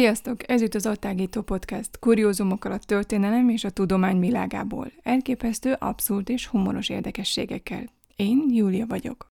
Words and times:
Sziasztok! 0.00 0.50
Ez 0.50 0.62
itt 0.62 0.74
az 0.74 0.86
Attágító 0.86 1.42
Podcast, 1.42 1.98
kuriózumokkal 1.98 2.72
a 2.72 2.78
történelem 2.78 3.48
és 3.48 3.64
a 3.64 3.70
tudomány 3.70 4.20
világából. 4.20 4.92
Elképesztő, 5.02 5.76
abszurd 5.78 6.30
és 6.30 6.46
humoros 6.46 6.88
érdekességekkel. 6.88 7.84
Én 8.16 8.44
Júlia 8.48 8.86
vagyok. 8.86 9.26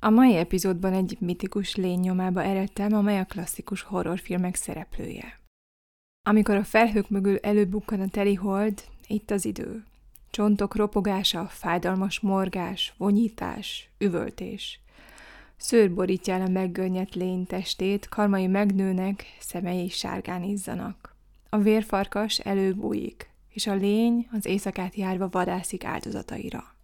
A 0.00 0.10
mai 0.10 0.36
epizódban 0.36 0.92
egy 0.92 1.16
mitikus 1.20 1.74
lény 1.74 2.00
nyomába 2.00 2.42
eredtem, 2.42 2.92
amely 2.92 3.18
a 3.18 3.24
klasszikus 3.24 3.82
horrorfilmek 3.82 4.54
szereplője. 4.54 5.38
Amikor 6.22 6.54
a 6.54 6.64
felhők 6.64 7.08
mögül 7.08 7.36
előbukkan 7.36 8.00
a 8.00 8.08
teli 8.08 8.34
hold, 8.34 8.84
itt 9.06 9.30
az 9.30 9.44
idő. 9.44 9.84
Csontok 10.30 10.76
ropogása, 10.76 11.46
fájdalmas 11.46 12.20
morgás, 12.20 12.94
vonyítás, 12.96 13.90
üvöltés– 13.98 14.78
Szőr 15.62 15.94
borítja 15.94 16.34
el 16.34 16.40
a 16.40 16.48
meggönnyett 16.48 17.14
lény 17.14 17.46
testét, 17.46 18.08
karmai 18.08 18.46
megnőnek, 18.46 19.24
szemei 19.40 19.88
sárgán 19.88 20.42
izzanak. 20.42 21.14
A 21.48 21.58
vérfarkas 21.58 22.38
előbújik, 22.38 23.30
és 23.48 23.66
a 23.66 23.74
lény 23.74 24.28
az 24.32 24.46
éjszakát 24.46 24.94
járva 24.94 25.28
vadászik 25.28 25.84
áldozataira. 25.84 26.74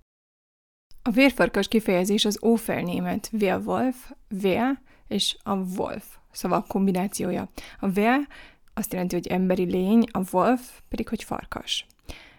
A 1.06 1.10
vérfarkas 1.10 1.68
kifejezés 1.68 2.24
az 2.24 2.38
ófelnémet 2.44 3.30
Werwolf, 3.40 4.10
Wer 4.42 4.80
és 5.08 5.36
a 5.42 5.54
Wolf 5.54 6.04
szavak 6.32 6.66
kombinációja. 6.68 7.48
A 7.80 7.88
Wer 7.98 8.28
azt 8.74 8.92
jelenti, 8.92 9.14
hogy 9.14 9.26
emberi 9.26 9.64
lény, 9.64 10.04
a 10.10 10.20
Wolf 10.32 10.80
pedig, 10.88 11.08
hogy 11.08 11.22
farkas. 11.22 11.86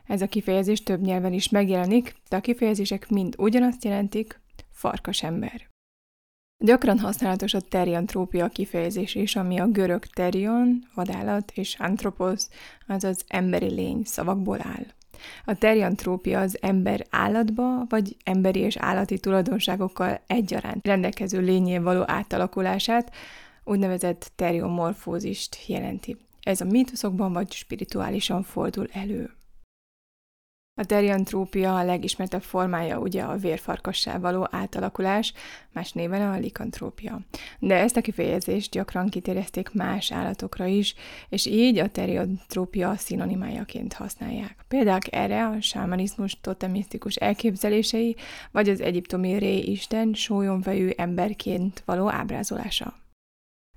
Ez 0.06 0.22
a 0.22 0.28
kifejezés 0.28 0.84
több 0.84 1.02
nyelven 1.02 1.34
is 1.34 1.50
megjelenik, 1.50 2.16
de 2.30 2.36
a 2.36 2.42
kifejezések 2.42 3.10
mind 3.10 3.36
ugyanazt 3.38 3.84
jelentik, 3.84 4.40
farkas 4.72 5.24
ember. 5.24 5.70
Gyakran 6.64 7.00
használatos 7.00 7.54
a 7.54 7.62
teriantrópia 7.62 8.48
kifejezés 8.48 9.16
is, 9.16 9.36
ami 9.36 9.60
a 9.60 9.68
görög 9.68 10.06
terion, 10.06 10.88
vadállat, 10.94 11.52
és 11.52 11.76
antropos, 11.80 12.44
azaz 12.88 13.24
emberi 13.28 13.70
lény 13.70 14.02
szavakból 14.04 14.60
áll. 14.62 14.97
A 15.46 15.56
teriantrópia 15.58 16.40
az 16.40 16.58
ember 16.62 17.06
állatba, 17.10 17.86
vagy 17.90 18.16
emberi 18.24 18.60
és 18.60 18.78
állati 18.78 19.20
tulajdonságokkal 19.20 20.22
egyaránt 20.28 20.86
rendelkező 20.86 21.40
lényé 21.40 21.78
való 21.78 22.04
átalakulását, 22.06 23.14
úgynevezett 23.64 24.32
teriomorfózist 24.36 25.58
jelenti. 25.68 26.18
Ez 26.42 26.62
a 26.62 26.66
mítoszokban 26.66 27.34
vagy 27.34 27.52
spirituálisan 27.52 28.44
fordul 28.44 28.88
elő. 28.94 29.37
A 30.80 30.86
teriantrópia 30.86 31.76
a 31.76 31.84
legismertebb 31.84 32.42
formája 32.42 33.00
ugye 33.00 33.22
a 33.22 33.38
vérfarkassá 33.38 34.18
való 34.18 34.48
átalakulás, 34.52 35.34
más 35.74 35.92
néven 35.92 36.22
a 36.22 36.38
likantrópia. 36.38 37.20
De 37.60 37.76
ezt 37.76 37.98
a 37.98 38.02
kifejezést 38.02 38.72
gyakran 38.72 39.10
kitérezték 39.10 39.74
más 39.74 40.12
állatokra 40.12 40.66
is, 40.66 40.96
és 41.30 41.46
így 41.46 41.78
a 41.78 41.90
teriantrópia 41.90 42.96
szinonimájaként 42.96 43.94
használják. 43.94 44.66
Például 44.68 45.00
erre 45.10 45.48
a 45.48 45.62
sámanizmus 45.62 46.40
totemisztikus 46.42 47.16
elképzelései, 47.16 48.16
vagy 48.52 48.70
az 48.70 48.82
egyiptomi 48.82 49.38
ré 49.38 49.58
isten 49.58 50.14
sólyomvejű 50.14 50.90
emberként 50.96 51.84
való 51.86 52.12
ábrázolása. 52.12 53.07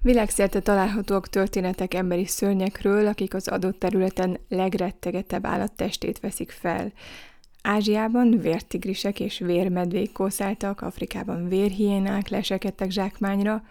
Világszerte 0.03 0.61
találhatóak 0.61 1.29
történetek 1.29 1.95
emberi 1.95 2.27
szörnyekről, 2.27 3.07
akik 3.07 3.35
az 3.35 3.49
adott 3.49 3.79
területen 3.79 4.39
legrettegetebb 4.49 5.47
állattestét 5.47 6.21
veszik 6.21 6.51
fel. 6.51 6.93
Ázsiában 7.63 8.39
vértigrisek 8.39 9.21
és 9.21 9.39
vérmedvék 9.39 10.13
kószáltak, 10.13 10.81
Afrikában 10.81 11.49
vérhiénák 11.49 12.29
lesekedtek 12.29 12.91
zsákmányra, 12.91 13.63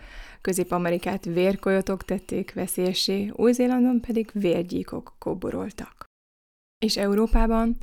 Közép-Amerikát 0.41 1.25
vérkojotok 1.25 2.03
tették 2.03 2.53
veszélyessé, 2.53 3.31
Új-Zélandon 3.35 4.01
pedig 4.01 4.29
vérgyíkok 4.33 5.13
kóboroltak. 5.19 6.08
És 6.79 6.97
Európában? 6.97 7.77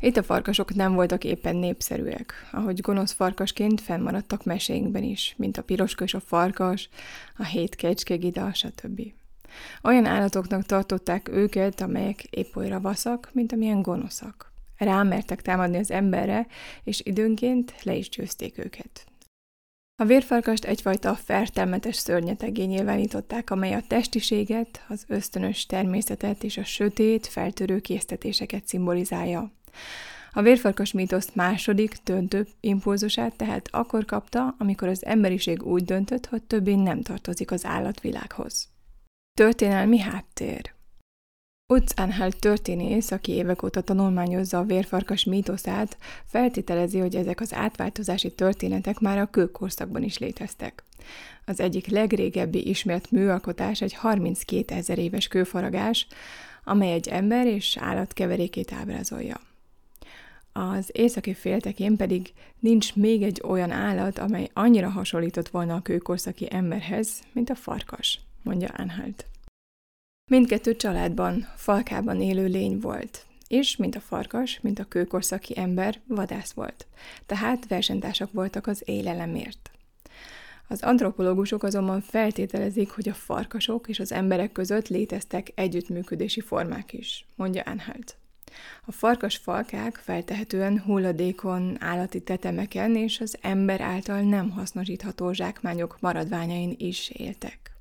Itt 0.00 0.16
a 0.16 0.22
farkasok 0.22 0.74
nem 0.74 0.94
voltak 0.94 1.24
éppen 1.24 1.56
népszerűek, 1.56 2.48
ahogy 2.52 2.80
gonosz 2.80 3.12
farkasként 3.12 3.80
fennmaradtak 3.80 4.44
meséinkben 4.44 5.02
is, 5.02 5.34
mint 5.36 5.56
a 5.56 5.62
piroskos 5.62 6.14
a 6.14 6.20
farkas, 6.20 6.88
a 7.36 7.44
hét 7.44 7.74
kecskegida, 7.74 8.54
stb. 8.54 9.00
Olyan 9.82 10.04
állatoknak 10.04 10.62
tartották 10.62 11.28
őket, 11.28 11.80
amelyek 11.80 12.22
épp 12.22 12.56
olyra 12.56 12.80
vaszak, 12.80 13.30
mint 13.32 13.52
amilyen 13.52 13.82
gonoszak. 13.82 14.52
Rámertek 14.76 15.42
támadni 15.42 15.78
az 15.78 15.90
emberre, 15.90 16.46
és 16.84 17.00
időnként 17.04 17.74
le 17.82 17.94
is 17.94 18.08
győzték 18.08 18.58
őket. 18.58 19.06
A 19.98 20.04
vérfarkast 20.04 20.64
egyfajta 20.64 21.14
fertelmetes 21.14 21.96
szörnyetegé 21.96 22.64
nyilvánították, 22.64 23.50
amely 23.50 23.74
a 23.74 23.82
testiséget, 23.88 24.84
az 24.88 25.04
ösztönös 25.08 25.66
természetet 25.66 26.44
és 26.44 26.56
a 26.56 26.64
sötét, 26.64 27.26
feltörő 27.26 27.80
késztetéseket 27.80 28.66
szimbolizálja. 28.66 29.52
A 30.32 30.42
vérfarkas 30.42 30.92
mítoszt 30.92 31.34
második, 31.34 31.96
döntő 32.04 32.46
impulzusát 32.60 33.36
tehát 33.36 33.68
akkor 33.70 34.04
kapta, 34.04 34.54
amikor 34.58 34.88
az 34.88 35.04
emberiség 35.04 35.62
úgy 35.62 35.84
döntött, 35.84 36.26
hogy 36.26 36.42
többé 36.42 36.74
nem 36.74 37.02
tartozik 37.02 37.50
az 37.50 37.64
állatvilághoz. 37.64 38.68
Történelmi 39.38 39.98
háttér 39.98 40.75
Utz 41.68 41.92
Anhalt 41.96 42.40
történész, 42.40 43.10
aki 43.10 43.32
évek 43.32 43.62
óta 43.62 43.80
tanulmányozza 43.80 44.58
a 44.58 44.64
vérfarkas 44.64 45.24
mítoszát, 45.24 45.98
feltételezi, 46.24 46.98
hogy 46.98 47.16
ezek 47.16 47.40
az 47.40 47.54
átváltozási 47.54 48.32
történetek 48.34 48.98
már 48.98 49.18
a 49.18 49.30
kőkorszakban 49.30 50.02
is 50.02 50.18
léteztek. 50.18 50.84
Az 51.44 51.60
egyik 51.60 51.86
legrégebbi 51.86 52.68
ismert 52.68 53.10
műalkotás 53.10 53.80
egy 53.80 53.92
32 53.92 54.74
ezer 54.74 54.98
éves 54.98 55.28
kőfaragás, 55.28 56.06
amely 56.64 56.92
egy 56.92 57.08
ember 57.08 57.46
és 57.46 57.76
állat 57.80 58.12
keverékét 58.12 58.72
ábrázolja. 58.72 59.40
Az 60.52 60.90
északi 60.92 61.34
féltekén 61.34 61.96
pedig 61.96 62.32
nincs 62.58 62.94
még 62.94 63.22
egy 63.22 63.42
olyan 63.44 63.70
állat, 63.70 64.18
amely 64.18 64.50
annyira 64.52 64.88
hasonlított 64.88 65.48
volna 65.48 65.74
a 65.74 65.82
kőkorszaki 65.82 66.46
emberhez, 66.50 67.20
mint 67.32 67.50
a 67.50 67.54
farkas, 67.54 68.20
mondja 68.42 68.68
Anhalt. 68.68 69.26
Mindkettő 70.30 70.76
családban, 70.76 71.46
falkában 71.56 72.20
élő 72.20 72.46
lény 72.46 72.78
volt, 72.80 73.26
és, 73.48 73.76
mint 73.76 73.94
a 73.94 74.00
farkas, 74.00 74.60
mint 74.62 74.78
a 74.78 74.84
kőkorszaki 74.84 75.58
ember, 75.58 76.00
vadász 76.06 76.52
volt, 76.52 76.86
tehát 77.26 77.68
versenytársak 77.68 78.32
voltak 78.32 78.66
az 78.66 78.82
élelemért. 78.84 79.70
Az 80.68 80.82
antropológusok 80.82 81.62
azonban 81.62 82.00
feltételezik, 82.00 82.90
hogy 82.90 83.08
a 83.08 83.14
farkasok 83.14 83.88
és 83.88 83.98
az 83.98 84.12
emberek 84.12 84.52
között 84.52 84.88
léteztek 84.88 85.52
együttműködési 85.54 86.40
formák 86.40 86.92
is, 86.92 87.26
mondja 87.36 87.62
Anhalt. 87.62 88.16
A 88.84 88.92
farkas 88.92 89.36
falkák 89.36 89.96
feltehetően 89.96 90.80
hulladékon, 90.80 91.76
állati 91.80 92.20
tetemeken 92.20 92.96
és 92.96 93.20
az 93.20 93.36
ember 93.40 93.80
által 93.80 94.20
nem 94.20 94.50
hasznosítható 94.50 95.32
zsákmányok 95.32 95.96
maradványain 96.00 96.74
is 96.78 97.08
éltek. 97.10 97.75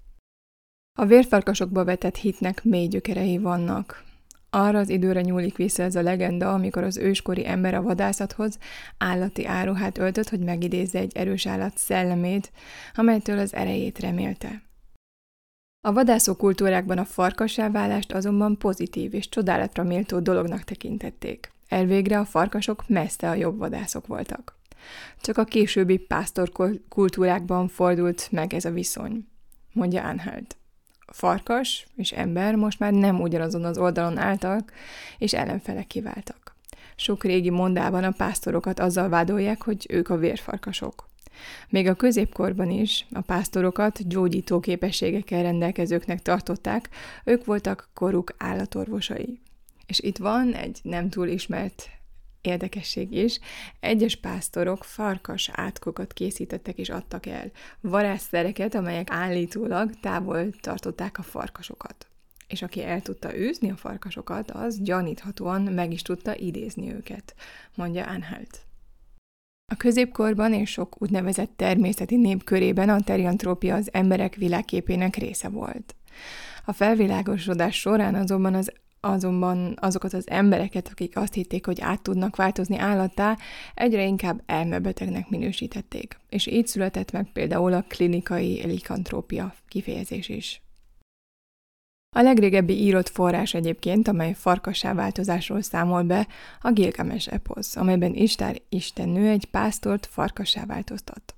A 0.97 1.05
vérfarkasokba 1.05 1.83
vetett 1.83 2.15
hitnek 2.15 2.63
mély 2.63 2.87
gyökerei 2.87 3.37
vannak. 3.37 4.03
Arra 4.49 4.79
az 4.79 4.89
időre 4.89 5.21
nyúlik 5.21 5.55
vissza 5.55 5.83
ez 5.83 5.95
a 5.95 6.01
legenda, 6.01 6.53
amikor 6.53 6.83
az 6.83 6.97
őskori 6.97 7.47
ember 7.47 7.73
a 7.73 7.81
vadászathoz 7.81 8.57
állati 8.97 9.45
áruhát 9.45 9.97
öltött, 9.97 10.29
hogy 10.29 10.39
megidézze 10.39 10.99
egy 10.99 11.15
erős 11.15 11.45
állat 11.45 11.77
szellemét, 11.77 12.51
amelytől 12.93 13.39
az 13.39 13.53
erejét 13.53 13.99
remélte. 13.99 14.61
A 15.87 15.93
vadászó 15.93 16.35
kultúrákban 16.35 16.97
a 16.97 17.05
farkasáválást 17.05 18.11
azonban 18.11 18.57
pozitív 18.57 19.13
és 19.13 19.29
csodálatra 19.29 19.83
méltó 19.83 20.19
dolognak 20.19 20.63
tekintették. 20.63 21.51
Elvégre 21.67 22.19
a 22.19 22.25
farkasok 22.25 22.83
messze 22.87 23.29
a 23.29 23.33
jobb 23.33 23.57
vadászok 23.57 24.07
voltak. 24.07 24.55
Csak 25.21 25.37
a 25.37 25.43
későbbi 25.43 25.97
pásztor 25.97 26.51
kultúrákban 26.89 27.67
fordult 27.67 28.27
meg 28.31 28.53
ez 28.53 28.65
a 28.65 28.71
viszony, 28.71 29.27
mondja 29.73 30.03
Anhalt 30.03 30.57
farkas 31.15 31.87
és 31.95 32.11
ember 32.11 32.55
most 32.55 32.79
már 32.79 32.93
nem 32.93 33.21
ugyanazon 33.21 33.63
az 33.63 33.77
oldalon 33.77 34.17
álltak, 34.17 34.71
és 35.17 35.33
ellenfelek 35.33 35.87
kiváltak. 35.87 36.55
Sok 36.95 37.23
régi 37.23 37.49
mondában 37.49 38.03
a 38.03 38.11
pásztorokat 38.11 38.79
azzal 38.79 39.09
vádolják, 39.09 39.61
hogy 39.61 39.85
ők 39.89 40.09
a 40.09 40.17
vérfarkasok. 40.17 41.09
Még 41.69 41.87
a 41.87 41.93
középkorban 41.93 42.69
is 42.69 43.05
a 43.11 43.21
pásztorokat 43.21 44.07
gyógyító 44.07 44.59
képességekkel 44.59 45.41
rendelkezőknek 45.41 46.21
tartották, 46.21 46.89
ők 47.23 47.45
voltak 47.45 47.89
koruk 47.93 48.33
állatorvosai. 48.37 49.39
És 49.85 49.99
itt 49.99 50.17
van 50.17 50.53
egy 50.53 50.79
nem 50.83 51.09
túl 51.09 51.27
ismert 51.27 51.89
érdekesség 52.45 53.11
is, 53.11 53.39
egyes 53.79 54.15
pásztorok 54.15 54.83
farkas 54.83 55.49
átkokat 55.53 56.13
készítettek 56.13 56.77
és 56.77 56.89
adtak 56.89 57.25
el, 57.25 57.51
varázszereket, 57.81 58.75
amelyek 58.75 59.11
állítólag 59.11 59.99
távol 59.99 60.49
tartották 60.59 61.17
a 61.17 61.23
farkasokat. 61.23 62.07
És 62.47 62.61
aki 62.61 62.83
el 62.83 63.01
tudta 63.01 63.35
űzni 63.35 63.71
a 63.71 63.75
farkasokat, 63.75 64.51
az 64.51 64.81
gyaníthatóan 64.81 65.61
meg 65.61 65.91
is 65.91 66.01
tudta 66.01 66.35
idézni 66.37 66.93
őket, 66.93 67.35
mondja 67.75 68.05
Anhalt. 68.05 68.65
A 69.71 69.75
középkorban 69.75 70.53
és 70.53 70.69
sok 70.69 71.01
úgynevezett 71.01 71.51
természeti 71.55 72.15
nép 72.15 72.43
körében 72.43 72.89
a 72.89 73.01
teriantrópia 73.01 73.75
az 73.75 73.89
emberek 73.93 74.35
világképének 74.35 75.15
része 75.15 75.49
volt. 75.49 75.95
A 76.65 76.73
felvilágosodás 76.73 77.79
során 77.79 78.15
azonban 78.15 78.53
az 78.53 78.71
azonban 79.05 79.77
azokat 79.81 80.13
az 80.13 80.29
embereket, 80.29 80.87
akik 80.87 81.17
azt 81.17 81.33
hitték, 81.33 81.65
hogy 81.65 81.81
át 81.81 82.01
tudnak 82.01 82.35
változni 82.35 82.77
állattá, 82.77 83.37
egyre 83.73 84.05
inkább 84.05 84.41
elmebetegnek 84.45 85.29
minősítették. 85.29 86.19
És 86.29 86.47
így 86.47 86.67
született 86.67 87.11
meg 87.11 87.31
például 87.33 87.73
a 87.73 87.85
klinikai 87.87 88.65
likantrópia 88.65 89.53
kifejezés 89.67 90.29
is. 90.29 90.61
A 92.15 92.21
legrégebbi 92.21 92.81
írott 92.81 93.09
forrás 93.09 93.53
egyébként, 93.53 94.07
amely 94.07 94.33
farkassá 94.33 94.93
változásról 94.93 95.61
számol 95.61 96.03
be, 96.03 96.27
a 96.61 96.71
Gilgames 96.71 97.27
eposz, 97.27 97.75
amelyben 97.75 98.13
Istár 98.13 98.61
istennő 98.69 99.29
egy 99.29 99.45
pásztort 99.45 100.05
farkassá 100.05 100.65
változtat. 100.65 101.35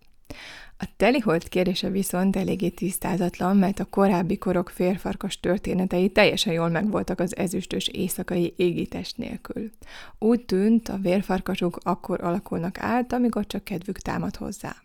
A 0.80 0.86
telihold 0.98 1.50
kérése 1.50 1.90
viszont 1.90 2.36
eléggé 2.36 2.70
tisztázatlan, 2.70 3.58
mert 3.58 3.80
a 3.80 3.86
korábbi 3.86 4.38
korok 4.38 4.70
férfarkas 4.70 5.40
történetei 5.40 6.10
teljesen 6.10 6.54
jól 6.54 6.70
megvoltak 6.70 7.20
az 7.20 7.38
ezüstös 7.38 7.88
éjszakai 7.88 8.54
égítest 8.58 9.18
nélkül. 9.18 9.72
Úgy 10.20 10.46
tűnt, 10.46 10.90
a 10.90 10.98
vérfarkasok 10.98 11.78
akkor 11.84 12.24
alakulnak 12.24 12.80
át, 12.80 13.14
amikor 13.14 13.48
csak 13.48 13.64
kedvük 13.64 13.98
támad 13.98 14.36
hozzá. 14.36 14.76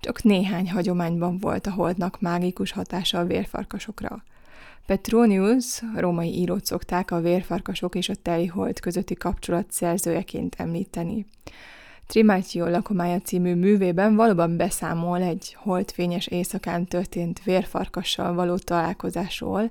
Csak 0.00 0.22
néhány 0.22 0.70
hagyományban 0.70 1.38
volt 1.38 1.66
a 1.66 1.72
holdnak 1.72 2.20
mágikus 2.20 2.72
hatása 2.72 3.18
a 3.18 3.26
vérfarkasokra. 3.26 4.22
Petronius, 4.86 5.82
római 5.96 6.38
írót 6.38 6.64
szokták 6.64 7.10
a 7.10 7.20
vérfarkasok 7.20 7.94
és 7.94 8.08
a 8.08 8.14
telihold 8.14 8.80
közötti 8.80 9.14
kapcsolat 9.14 9.70
szerzőjeként 9.70 10.54
említeni. 10.58 11.26
Trimáció 12.12 12.66
lakomája 12.66 13.20
című 13.20 13.54
művében 13.54 14.14
valóban 14.14 14.56
beszámol 14.56 15.22
egy 15.22 15.56
holdfényes 15.58 16.26
éjszakán 16.26 16.86
történt 16.86 17.42
vérfarkassal 17.44 18.34
való 18.34 18.56
találkozásról, 18.56 19.70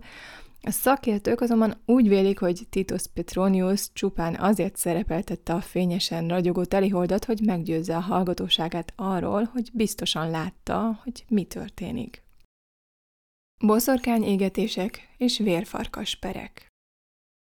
a 0.61 0.71
szakértők 0.71 1.41
azonban 1.41 1.81
úgy 1.85 2.07
vélik, 2.07 2.39
hogy 2.39 2.61
Titus 2.69 3.03
Petronius 3.13 3.91
csupán 3.93 4.35
azért 4.35 4.75
szerepeltette 4.75 5.53
a 5.53 5.61
fényesen 5.61 6.27
ragyogó 6.27 6.63
teliholdat, 6.63 7.25
hogy 7.25 7.39
meggyőzze 7.45 7.95
a 7.95 7.99
hallgatóságát 7.99 8.93
arról, 8.95 9.43
hogy 9.43 9.69
biztosan 9.73 10.29
látta, 10.29 10.99
hogy 11.03 11.25
mi 11.27 11.43
történik. 11.43 12.23
Boszorkány 13.65 14.23
égetések 14.23 15.09
és 15.17 15.37
vérfarkas 15.37 16.15
perek 16.15 16.70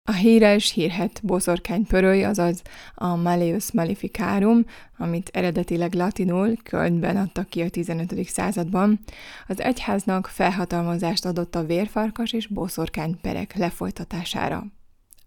a 0.07 0.13
híres, 0.13 0.71
hírhet 0.71 1.19
boszorkány 1.23 1.85
pöröly, 1.85 2.23
azaz 2.23 2.61
a 2.95 3.15
Malleus 3.15 3.71
Maleficarum, 3.71 4.65
amit 4.97 5.29
eredetileg 5.33 5.93
latinul 5.93 6.55
Kölnben 6.63 7.17
adtak 7.17 7.49
ki 7.49 7.61
a 7.61 7.69
15. 7.69 8.25
században, 8.27 8.99
az 9.47 9.61
egyháznak 9.61 10.27
felhatalmazást 10.27 11.25
adott 11.25 11.55
a 11.55 11.65
vérfarkas 11.65 12.33
és 12.33 12.47
boszorkány 12.47 13.17
perek 13.21 13.55
lefolytatására. 13.55 14.63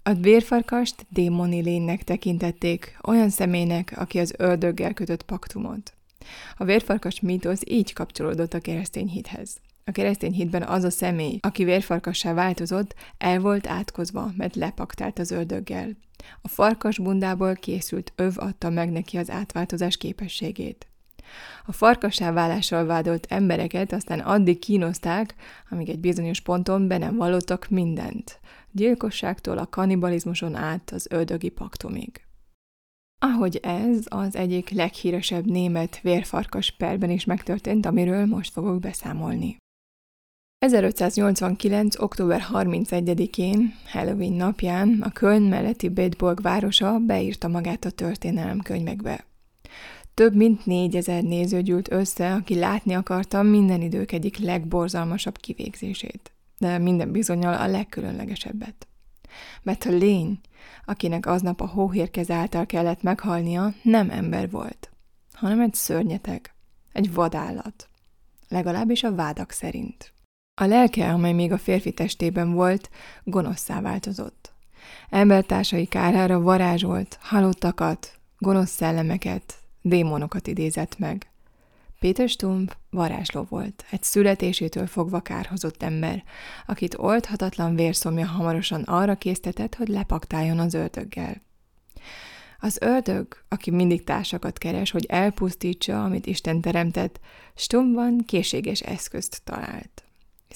A 0.03 0.15
vérfarkast 0.15 1.07
démoni 1.09 1.63
lénynek 1.63 2.05
tekintették, 2.05 2.99
olyan 3.03 3.31
személynek, 3.31 3.93
aki 3.97 4.19
az 4.19 4.35
ördöggel 4.37 4.93
kötött 4.93 5.23
paktumot. 5.23 5.93
A 6.57 6.65
vérfarkas 6.65 7.21
mítosz 7.21 7.63
így 7.65 7.93
kapcsolódott 7.93 8.55
a 8.55 8.61
keresztény 8.61 9.09
hithez. 9.09 9.61
A 9.89 9.93
keresztény 9.93 10.33
hitben 10.33 10.63
az 10.63 10.85
a 10.85 10.91
személy, 10.91 11.39
aki 11.43 11.65
vérfarkassá 11.65 12.35
változott, 12.35 12.95
el 13.19 13.41
volt 13.41 13.67
átkozva, 13.67 14.31
mert 14.37 14.57
lepaktált 14.57 15.19
az 15.19 15.31
ördöggel. 15.31 15.89
A 16.43 16.49
farkas 16.49 16.99
bundából 16.99 17.55
készült 17.55 18.13
öv 18.17 18.33
adta 18.37 18.71
meg 18.71 18.91
neki 18.91 19.17
az 19.17 19.31
átváltozás 19.31 19.97
képességét. 19.97 20.87
A 21.67 21.73
farkassá 21.73 22.33
válással 22.33 22.85
vádolt 22.85 23.27
embereket 23.29 23.93
aztán 23.93 24.21
addig 24.21 24.59
kínozták, 24.59 25.35
amíg 25.71 25.89
egy 25.89 26.01
bizonyos 26.01 26.41
ponton 26.41 26.89
be 26.89 26.99
nem 26.99 27.17
vallottak 27.17 27.69
mindent, 27.69 28.41
gyilkosságtól 28.71 29.59
a 29.59 29.67
kanibalizmuson 29.67 30.55
át 30.55 30.91
az 30.91 31.07
ördögi 31.11 31.49
paktumig. 31.49 32.21
Ahogy 33.21 33.57
ez 33.63 34.07
az 34.09 34.37
egyik 34.37 34.71
leghíresebb 34.71 35.45
német 35.45 36.01
vérfarkas 36.01 36.71
perben 36.71 37.11
is 37.11 37.25
megtörtént, 37.25 37.87
amiről 37.87 38.27
most 38.27 38.53
fogok 38.53 38.81
beszámolni. 38.81 39.57
1589. 40.59 41.99
október 41.99 42.47
31-én, 42.53 43.75
Halloween 43.87 44.33
napján 44.33 45.01
a 45.01 45.11
Köln 45.11 45.43
melletti 45.43 45.89
Bedborg 45.89 46.43
városa 46.43 46.99
beírta 46.99 47.49
magát 47.49 47.85
a 47.85 47.91
történelem 47.91 48.61
könyvekbe. 48.61 49.25
Több 50.15 50.35
mint 50.35 50.67
négyezer 50.67 51.23
néző 51.23 51.63
gyűlt 51.63 51.93
össze, 51.93 52.35
aki 52.35 52.55
látni 52.55 52.95
akarta 52.95 53.43
minden 53.43 53.81
idők 53.81 54.13
egyik 54.13 54.39
legborzalmasabb 54.39 55.37
kivégzését, 55.37 56.33
de 56.59 56.79
minden 56.79 57.13
bizonyal 57.13 57.55
a 57.55 57.67
legkülönlegesebbet. 57.67 58.89
Mert 59.63 59.85
a 59.85 59.91
lény, 59.91 60.41
akinek 60.85 61.27
aznap 61.27 61.61
a 61.61 61.67
hóhérkez 61.67 62.31
által 62.31 62.67
kellett 62.67 63.03
meghalnia, 63.03 63.75
nem 63.83 64.11
ember 64.11 64.51
volt, 64.51 64.91
hanem 65.33 65.61
egy 65.61 65.75
szörnyeteg, 65.75 66.55
egy 66.93 67.13
vadállat, 67.15 67.89
legalábbis 68.49 69.03
a 69.03 69.15
vádak 69.15 69.51
szerint. 69.51 70.13
A 70.61 70.65
lelke, 70.65 71.13
amely 71.13 71.33
még 71.33 71.53
a 71.53 71.59
férfi 71.59 71.93
testében 71.93 72.53
volt, 72.53 72.91
gonoszszá 73.25 73.81
változott. 73.81 74.53
Embertársai 75.11 75.87
kárára 75.87 76.41
varázsolt, 76.41 77.19
halottakat, 77.21 78.19
gonosz 78.39 78.71
szellemeket, 78.71 79.55
démonokat 79.83 80.47
idézett 80.47 80.99
meg. 80.99 81.31
Péter 82.01 82.29
Stump 82.29 82.77
varázsló 82.91 83.47
volt, 83.49 83.85
egy 83.91 84.03
születésétől 84.03 84.87
fogva 84.87 85.21
kárhozott 85.21 85.83
ember, 85.83 86.23
akit 86.67 86.99
oldhatatlan 86.99 87.75
vérszomja 87.75 88.27
hamarosan 88.27 88.83
arra 88.83 89.15
késztetett, 89.15 89.75
hogy 89.75 89.89
lepaktáljon 89.89 90.59
az 90.59 90.75
ördöggel. 90.75 91.43
Az 92.59 92.79
ördög, 92.81 93.27
aki 93.49 93.71
mindig 93.71 94.05
társakat 94.05 94.59
keres, 94.59 94.91
hogy 94.91 95.07
elpusztítsa, 95.09 96.05
amit 96.05 96.27
Isten 96.27 96.61
teremtett, 96.61 97.21
Stumpban 97.55 98.23
készséges 98.27 98.81
eszközt 98.81 99.41
talált. 99.45 100.08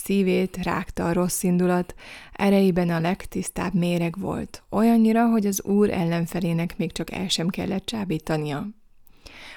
Szívét 0.05 0.57
rágta 0.63 1.07
a 1.07 1.13
rossz 1.13 1.43
indulat, 1.43 1.95
erejében 2.33 2.91
a 2.91 3.01
legtisztább 3.01 3.75
méreg 3.75 4.19
volt, 4.19 4.63
olyannyira, 4.71 5.29
hogy 5.29 5.47
az 5.47 5.63
úr 5.63 5.91
ellenfelének 5.91 6.77
még 6.77 6.93
csak 6.93 7.11
el 7.13 7.29
sem 7.29 7.49
kellett 7.49 7.87
csábítania. 7.87 8.67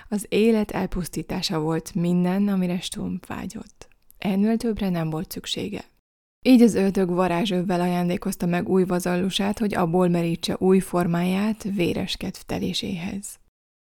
Az 0.09 0.25
élet 0.29 0.71
elpusztítása 0.71 1.59
volt 1.59 1.95
minden, 1.95 2.47
amire 2.47 2.79
Stump 2.79 3.25
vágyott. 3.25 3.87
Ennél 4.17 4.57
többre 4.57 4.89
nem 4.89 5.09
volt 5.09 5.31
szüksége. 5.31 5.83
Így 6.41 6.61
az 6.61 6.75
ördög 6.75 7.09
varázsövvel 7.09 7.81
ajándékozta 7.81 8.45
meg 8.45 8.69
új 8.69 8.83
vazallusát, 8.83 9.59
hogy 9.59 9.75
abból 9.75 10.07
merítse 10.07 10.55
új 10.59 10.79
formáját 10.79 11.63
véres 11.63 12.17
kedvteléséhez. 12.17 13.39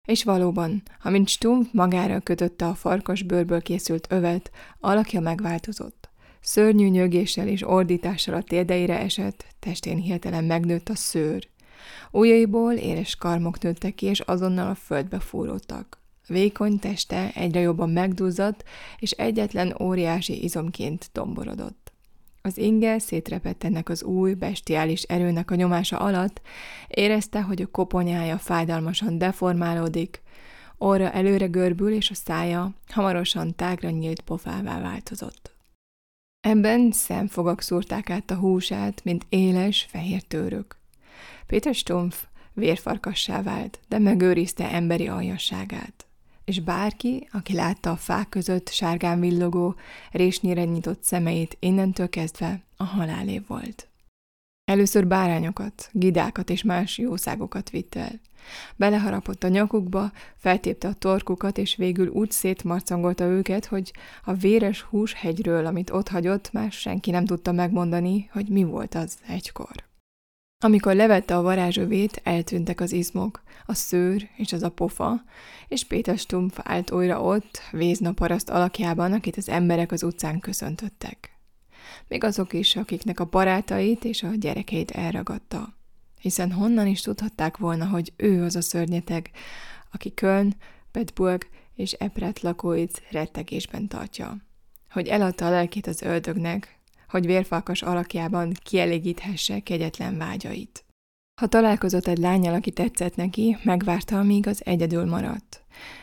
És 0.06 0.24
valóban, 0.24 0.82
amint 1.02 1.28
Stump 1.28 1.72
magára 1.72 2.20
kötötte 2.20 2.66
a 2.66 2.74
farkas 2.74 3.22
bőrből 3.22 3.62
készült 3.62 4.06
övet, 4.10 4.50
alakja 4.80 5.20
megváltozott. 5.20 5.97
Szörnyű 6.40 6.88
nyögéssel 6.88 7.48
és 7.48 7.68
ordítással 7.68 8.34
a 8.34 8.42
térdeire 8.42 8.98
esett, 8.98 9.44
testén 9.58 9.96
hihetelen 9.96 10.44
megnőtt 10.44 10.88
a 10.88 10.94
szőr. 10.94 11.48
Ujjaiból 12.10 12.72
éles 12.72 13.16
karmok 13.16 13.60
nőttek 13.60 13.94
ki, 13.94 14.06
és 14.06 14.20
azonnal 14.20 14.70
a 14.70 14.74
földbe 14.74 15.20
fúródtak. 15.20 15.98
Vékony 16.26 16.78
teste 16.78 17.30
egyre 17.34 17.60
jobban 17.60 17.90
megduzzadt, 17.90 18.64
és 18.98 19.10
egyetlen 19.10 19.76
óriási 19.80 20.42
izomként 20.42 21.10
domborodott. 21.12 21.92
Az 22.42 22.58
inge 22.58 22.98
szétrepett 22.98 23.64
ennek 23.64 23.88
az 23.88 24.02
új, 24.02 24.34
bestiális 24.34 25.02
erőnek 25.02 25.50
a 25.50 25.54
nyomása 25.54 25.98
alatt, 25.98 26.40
érezte, 26.88 27.42
hogy 27.42 27.62
a 27.62 27.66
koponyája 27.66 28.38
fájdalmasan 28.38 29.18
deformálódik, 29.18 30.22
orra 30.78 31.10
előre 31.10 31.46
görbül, 31.46 31.92
és 31.92 32.10
a 32.10 32.14
szája 32.14 32.74
hamarosan 32.86 33.54
tágra 33.54 33.90
nyílt 33.90 34.20
pofává 34.20 34.80
változott. 34.80 35.57
Ebben 36.48 36.92
szemfogak 36.92 37.60
szúrták 37.60 38.10
át 38.10 38.30
a 38.30 38.34
húsát, 38.34 39.04
mint 39.04 39.26
éles, 39.28 39.86
fehér 39.90 40.22
tőrök. 40.22 40.76
Péter 41.46 41.74
Stumpf 41.74 42.24
vérfarkassá 42.52 43.42
vált, 43.42 43.80
de 43.88 43.98
megőrizte 43.98 44.70
emberi 44.72 45.08
aljasságát. 45.08 46.06
És 46.44 46.60
bárki, 46.60 47.28
aki 47.32 47.54
látta 47.54 47.90
a 47.90 47.96
fák 47.96 48.28
között 48.28 48.68
sárgán 48.68 49.20
villogó, 49.20 49.74
résnyire 50.10 50.64
nyitott 50.64 51.02
szemeit, 51.02 51.56
innentől 51.60 52.08
kezdve 52.08 52.62
a 52.76 52.84
halálé 52.84 53.42
volt. 53.46 53.88
Először 54.64 55.06
bárányokat, 55.06 55.88
gidákat 55.92 56.50
és 56.50 56.62
más 56.62 56.98
jószágokat 56.98 57.70
vitt 57.70 57.94
el. 57.94 58.20
Beleharapott 58.76 59.44
a 59.44 59.48
nyakukba, 59.48 60.12
feltépte 60.36 60.88
a 60.88 60.94
torkukat, 60.94 61.58
és 61.58 61.76
végül 61.76 62.08
úgy 62.08 62.30
szétmarcangolta 62.30 63.24
őket, 63.24 63.66
hogy 63.66 63.92
a 64.24 64.34
véres 64.34 64.80
hús 64.80 65.12
hegyről, 65.12 65.66
amit 65.66 65.90
ott 65.90 66.08
hagyott, 66.08 66.52
már 66.52 66.72
senki 66.72 67.10
nem 67.10 67.24
tudta 67.24 67.52
megmondani, 67.52 68.28
hogy 68.32 68.48
mi 68.48 68.64
volt 68.64 68.94
az 68.94 69.18
egykor. 69.26 69.86
Amikor 70.64 70.94
levette 70.94 71.36
a 71.36 71.42
varázsövét, 71.42 72.20
eltűntek 72.24 72.80
az 72.80 72.92
izmok, 72.92 73.42
a 73.66 73.74
szőr 73.74 74.28
és 74.36 74.52
az 74.52 74.62
a 74.62 74.70
pofa, 74.70 75.22
és 75.68 75.84
Péter 75.84 76.18
Stumpf 76.18 76.58
állt 76.62 76.90
újra 76.90 77.22
ott, 77.22 77.60
vézna 77.70 78.12
paraszt 78.12 78.50
alakjában, 78.50 79.12
akit 79.12 79.36
az 79.36 79.48
emberek 79.48 79.92
az 79.92 80.02
utcán 80.02 80.40
köszöntöttek. 80.40 81.38
Még 82.08 82.24
azok 82.24 82.52
is, 82.52 82.76
akiknek 82.76 83.20
a 83.20 83.24
barátait 83.24 84.04
és 84.04 84.22
a 84.22 84.30
gyerekeit 84.34 84.90
elragadta. 84.90 85.77
Hiszen 86.20 86.52
honnan 86.52 86.86
is 86.86 87.00
tudhatták 87.00 87.56
volna, 87.56 87.86
hogy 87.86 88.12
ő 88.16 88.44
az 88.44 88.56
a 88.56 88.60
szörnyeteg, 88.60 89.30
aki 89.92 90.14
Köln, 90.14 90.56
Bedburg 90.92 91.46
és 91.74 91.92
Epret 91.92 92.40
lakóit 92.40 93.02
rettegésben 93.10 93.88
tartja. 93.88 94.36
Hogy 94.90 95.06
eladta 95.06 95.46
a 95.46 95.50
lelkét 95.50 95.86
az 95.86 96.02
öldögnek, 96.02 96.78
hogy 97.08 97.26
vérfalkas 97.26 97.82
alakjában 97.82 98.52
kielégíthesse 98.62 99.60
kegyetlen 99.60 100.18
vágyait. 100.18 100.84
Ha 101.40 101.46
találkozott 101.46 102.06
egy 102.06 102.18
lányjal, 102.18 102.54
aki 102.54 102.70
tetszett 102.70 103.16
neki, 103.16 103.56
megvárta, 103.62 104.18
amíg 104.18 104.46
az 104.46 104.60
egyedül 104.64 105.04
maradt. 105.04 105.62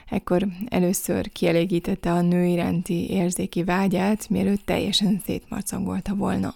Ekkor 0.10 0.48
először 0.66 1.32
kielégítette 1.32 2.12
a 2.12 2.22
nő 2.22 2.46
iránti 2.46 3.10
érzéki 3.10 3.64
vágyát, 3.64 4.30
mielőtt 4.30 4.66
teljesen 4.66 5.22
szétmarcangolta 5.26 6.16
volna. 6.16 6.56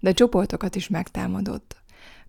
De 0.00 0.12
csoportokat 0.12 0.76
is 0.76 0.88
megtámadott. 0.88 1.76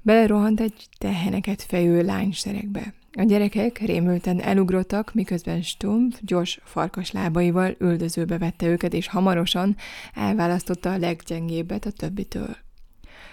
Belerohant 0.02 0.60
egy 0.60 0.88
teheneket 0.98 1.62
fejő 1.62 2.02
lányseregbe. 2.04 2.94
A 3.12 3.24
gyerekek 3.24 3.78
rémülten 3.78 4.42
elugrottak, 4.42 5.14
miközben 5.14 5.62
Stumpf 5.62 6.20
gyors 6.22 6.60
farkas 6.64 7.12
lábaival 7.12 7.76
üldözőbe 7.80 8.38
vette 8.38 8.68
őket, 8.68 8.94
és 8.94 9.08
hamarosan 9.08 9.76
elválasztotta 10.14 10.92
a 10.92 10.98
leggyengébbet 10.98 11.86
a 11.86 11.92
többitől. 11.92 12.58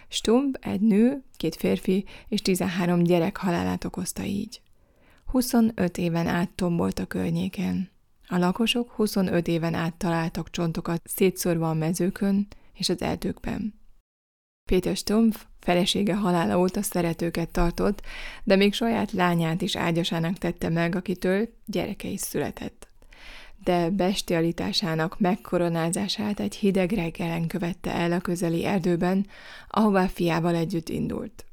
Stumpf 0.08 0.66
egy 0.66 0.80
nő, 0.80 1.22
két 1.36 1.54
férfi 1.54 2.04
és 2.28 2.42
13 2.42 3.02
gyerek 3.02 3.36
halálát 3.36 3.84
okozta 3.84 4.22
így. 4.22 4.60
25 5.26 5.98
éven 5.98 6.26
át 6.26 6.50
tombolt 6.50 6.98
a 6.98 7.06
környéken. 7.06 7.90
A 8.28 8.38
lakosok 8.38 8.90
25 8.90 9.48
éven 9.48 9.74
át 9.74 9.94
találtak 9.94 10.50
csontokat 10.50 11.02
szétszórva 11.04 11.70
a 11.70 11.74
mezőkön 11.74 12.46
és 12.74 12.88
az 12.88 13.02
erdőkben. 13.02 13.74
Péter 14.66 14.96
Stumpf 14.96 15.44
felesége 15.60 16.14
halála 16.14 16.58
óta 16.58 16.82
szeretőket 16.82 17.48
tartott, 17.48 18.02
de 18.44 18.56
még 18.56 18.74
saját 18.74 19.12
lányát 19.12 19.62
is 19.62 19.76
ágyasának 19.76 20.38
tette 20.38 20.68
meg, 20.68 20.94
akitől 20.94 21.48
gyereke 21.66 22.08
is 22.08 22.20
született. 22.20 22.88
De 23.64 23.90
bestialitásának 23.90 25.20
megkoronázását 25.20 26.40
egy 26.40 26.54
hideg 26.54 26.92
reggelen 26.92 27.46
követte 27.46 27.92
el 27.92 28.12
a 28.12 28.20
közeli 28.20 28.64
erdőben, 28.64 29.26
ahová 29.68 30.06
fiával 30.06 30.54
együtt 30.54 30.88
indult. 30.88 31.44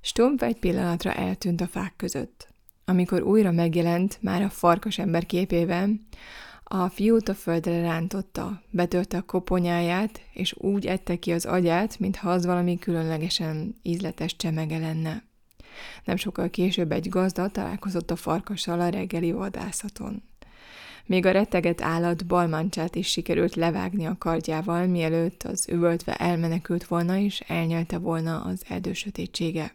Stumpf 0.00 0.42
egy 0.42 0.58
pillanatra 0.58 1.12
eltűnt 1.12 1.60
a 1.60 1.66
fák 1.66 1.92
között. 1.96 2.48
Amikor 2.84 3.22
újra 3.22 3.50
megjelent, 3.50 4.18
már 4.20 4.42
a 4.42 4.50
farkas 4.50 4.98
ember 4.98 5.26
képében, 5.26 6.06
a 6.70 6.88
fiút 6.88 7.28
a 7.28 7.34
földre 7.34 7.80
rántotta, 7.80 8.62
betörte 8.70 9.16
a 9.16 9.22
koponyáját, 9.22 10.20
és 10.32 10.54
úgy 10.58 10.86
ette 10.86 11.16
ki 11.16 11.32
az 11.32 11.44
agyát, 11.44 11.98
mintha 11.98 12.30
az 12.30 12.46
valami 12.46 12.78
különlegesen 12.78 13.74
ízletes 13.82 14.36
csemege 14.36 14.78
lenne. 14.78 15.22
Nem 16.04 16.16
sokkal 16.16 16.50
később 16.50 16.92
egy 16.92 17.08
gazda 17.08 17.48
találkozott 17.48 18.10
a 18.10 18.16
farkassal 18.16 18.80
a 18.80 18.88
reggeli 18.88 19.32
vadászaton. 19.32 20.22
Még 21.06 21.26
a 21.26 21.30
retteget 21.30 21.82
állat 21.82 22.26
balmancsát 22.26 22.94
is 22.94 23.08
sikerült 23.08 23.54
levágni 23.54 24.06
a 24.06 24.16
kardjával, 24.18 24.86
mielőtt 24.86 25.42
az 25.42 25.68
üvöltve 25.68 26.14
elmenekült 26.14 26.86
volna 26.86 27.18
és 27.18 27.40
elnyelte 27.40 27.98
volna 27.98 28.40
az 28.40 28.64
erdő 28.68 28.92
sötétsége. 28.92 29.74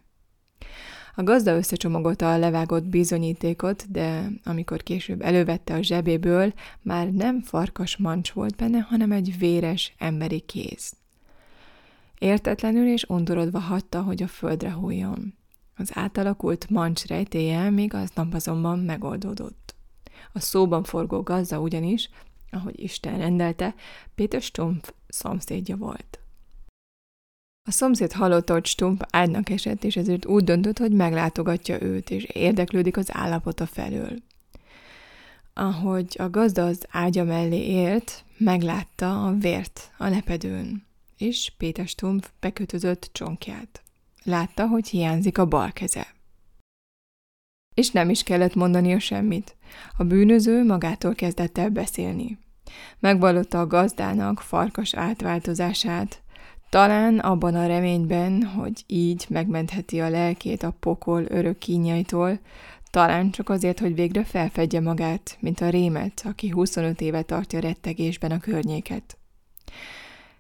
A 1.16 1.24
gazda 1.24 1.56
összecsomagolta 1.56 2.34
a 2.34 2.38
levágott 2.38 2.84
bizonyítékot, 2.84 3.92
de 3.92 4.30
amikor 4.44 4.84
később 4.84 5.22
elővette 5.22 5.74
a 5.74 5.82
zsebéből, 5.82 6.54
már 6.82 7.12
nem 7.12 7.42
farkas 7.42 7.98
mancs 7.98 8.32
volt 8.32 8.56
benne, 8.56 8.80
hanem 8.80 9.12
egy 9.12 9.38
véres 9.38 9.94
emberi 9.98 10.40
kéz. 10.40 10.94
Értetlenül 12.18 12.88
és 12.88 13.04
undorodva 13.04 13.60
hagyta, 13.60 14.02
hogy 14.02 14.24
a 14.24 14.28
földre 14.28 14.72
hújjon. 14.72 15.34
Az 15.78 15.92
átalakult 15.94 16.70
mancs 16.70 17.06
rejtéje 17.06 17.70
még 17.70 17.94
aznap 17.94 18.34
azonban 18.34 18.80
megoldódott. 18.80 19.76
A 20.34 20.40
szóban 20.40 20.84
forgó 20.84 21.22
gazda 21.22 21.60
ugyanis, 21.60 22.10
ahogy 22.52 22.80
Isten 22.80 23.18
rendelte, 23.18 23.76
Péter 24.16 24.42
Stumpf 24.42 24.94
szomszédja 25.08 25.78
volt. 25.78 26.23
A 27.66 27.72
szomszéd 27.72 28.12
hallotta, 28.12 28.54
hogy 28.54 28.66
Stump 28.66 29.08
ágynak 29.10 29.50
esett, 29.50 29.84
és 29.84 29.96
ezért 29.96 30.26
úgy 30.26 30.44
döntött, 30.44 30.78
hogy 30.78 30.92
meglátogatja 30.92 31.82
őt, 31.82 32.10
és 32.10 32.24
érdeklődik 32.24 32.98
az 32.98 33.10
állapota 33.12 33.66
felől. 33.66 34.18
Ahogy 35.54 36.16
a 36.20 36.30
gazda 36.30 36.66
az 36.66 36.86
ágya 36.90 37.24
mellé 37.24 37.66
ért, 37.68 38.24
meglátta 38.38 39.26
a 39.26 39.34
vért 39.34 39.92
a 39.98 40.08
lepedőn, 40.08 40.86
és 41.18 41.54
Péter 41.58 41.88
Stumpf 41.88 42.30
bekötözött 42.40 43.10
csonkját. 43.12 43.82
Látta, 44.24 44.68
hogy 44.68 44.88
hiányzik 44.88 45.38
a 45.38 45.46
bal 45.46 45.72
keze. 45.72 46.08
És 47.74 47.92
nem 47.92 48.10
is 48.10 48.24
kellett 48.24 48.56
mondania 48.56 49.00
semmit. 49.00 49.56
A 49.98 50.04
bűnöző 50.04 50.66
magától 50.66 51.16
kezdett 51.16 51.58
el 51.58 51.70
beszélni. 51.70 52.38
Megvallotta 53.00 53.60
a 53.60 53.68
gazdának 53.68 54.42
farkas 54.42 54.94
átváltozását, 54.94 56.23
talán 56.74 57.20
abban 57.20 57.56
a 57.56 57.68
reményben, 57.68 58.44
hogy 58.44 58.84
így 58.88 59.26
megmentheti 59.30 60.02
a 60.02 60.10
lelkét 60.10 60.64
a 60.64 60.76
pokol 60.80 61.26
örök 61.28 61.58
kínjaitól, 61.58 62.40
talán 62.90 63.32
csak 63.32 63.50
azért, 63.50 63.80
hogy 63.80 63.96
végre 63.96 64.24
felfedje 64.24 64.80
magát, 64.80 65.38
mint 65.40 65.62
a 65.62 65.70
rémet, 65.70 66.22
aki 66.26 66.50
25 66.50 67.02
éve 67.02 67.22
tartja 67.22 67.60
rettegésben 67.60 68.32
a 68.32 68.40
környéket. 68.40 69.18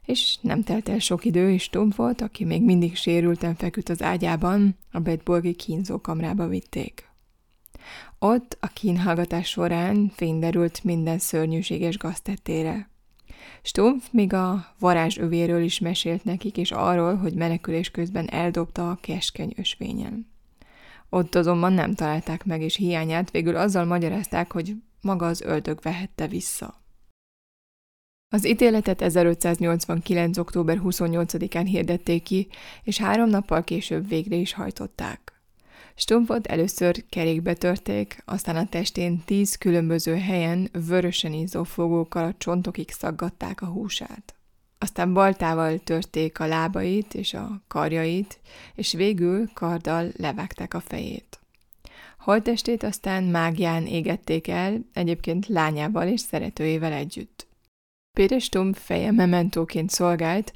És 0.06 0.38
nem 0.42 0.63
telt 0.63 0.90
el 0.90 1.00
sok 1.00 1.25
idő, 1.25 1.52
és 1.52 1.70
Tom 1.70 1.90
volt, 1.96 2.22
aki 2.22 2.44
még 2.46 2.63
mindig 2.63 2.96
sérülten 2.96 3.56
feküdt 3.56 3.90
az 3.90 4.02
ágyában, 4.02 4.78
a 4.92 5.00
Bedborgi 5.00 5.54
kínzókamrába 5.54 6.48
vitték. 6.48 7.10
Ott 8.20 8.58
a 8.60 8.68
kínhallgatás 8.68 9.48
során 9.50 10.12
fényderült 10.16 10.84
minden 10.84 11.20
szörnyűséges 11.20 11.98
gaztettére. 11.98 12.92
Stumpf 13.62 14.08
még 14.12 14.34
a 14.34 14.66
varázsövéről 14.80 15.64
is 15.64 15.80
mesélt 15.80 16.24
nekik, 16.24 16.58
és 16.58 16.72
arról, 16.72 17.16
hogy 17.16 17.34
menekülés 17.34 17.92
közben 17.92 18.30
eldobta 18.30 18.90
a 18.90 18.98
keskeny 19.02 19.54
ösvényen. 19.58 20.32
Ott 21.10 21.36
azonban 21.36 21.74
nem 21.74 21.94
találták 21.94 22.46
meg, 22.46 22.62
és 22.62 22.76
hiányát 22.76 23.32
végül 23.32 23.56
azzal 23.56 23.86
magyarázták, 23.86 24.52
hogy 24.52 24.76
maga 25.02 25.26
az 25.26 25.42
öldög 25.42 25.80
vehette 25.82 26.28
vissza. 26.28 26.82
Az 28.30 28.48
ítéletet 28.48 29.02
1589. 29.02 30.38
október 30.38 30.80
28-án 30.84 31.66
hirdették 31.66 32.24
ki, 32.24 32.48
és 32.84 32.98
három 32.98 33.30
nappal 33.30 33.64
később 33.64 34.08
végre 34.08 34.36
is 34.36 34.54
hajtották. 34.54 35.33
Stumpfot 35.96 36.48
először 36.48 37.06
kerékbe 37.10 37.54
törték, 37.54 38.22
aztán 38.26 38.56
a 38.56 38.66
testén 38.66 39.22
tíz 39.26 39.56
különböző 39.56 40.16
helyen 40.16 40.70
vörösen 40.88 41.34
ízó 41.34 41.64
fogókkal 41.64 42.24
a 42.24 42.36
csontokig 42.38 42.92
szaggatták 42.92 43.62
a 43.62 43.66
húsát. 43.66 44.36
Aztán 44.78 45.14
baltával 45.14 45.80
törték 45.80 46.40
a 46.40 46.46
lábait 46.46 47.14
és 47.14 47.34
a 47.34 47.62
karjait, 47.68 48.40
és 48.76 48.94
végül 48.94 49.50
karddal 49.54 50.12
levágták 50.18 50.74
a 50.74 50.80
fejét. 50.80 51.40
Holtestét 52.20 52.84
aztán 52.84 53.24
mágián 53.24 53.86
égették 53.86 54.48
el, 54.48 54.86
egyébként 54.94 55.48
lányával 55.48 56.08
és 56.08 56.20
szeretőjével 56.22 56.94
együtt. 56.94 57.43
Péter 58.17 58.41
Stumpf 58.41 58.86
feje 58.86 59.12
mementóként 59.12 59.89
szolgált, 59.89 60.53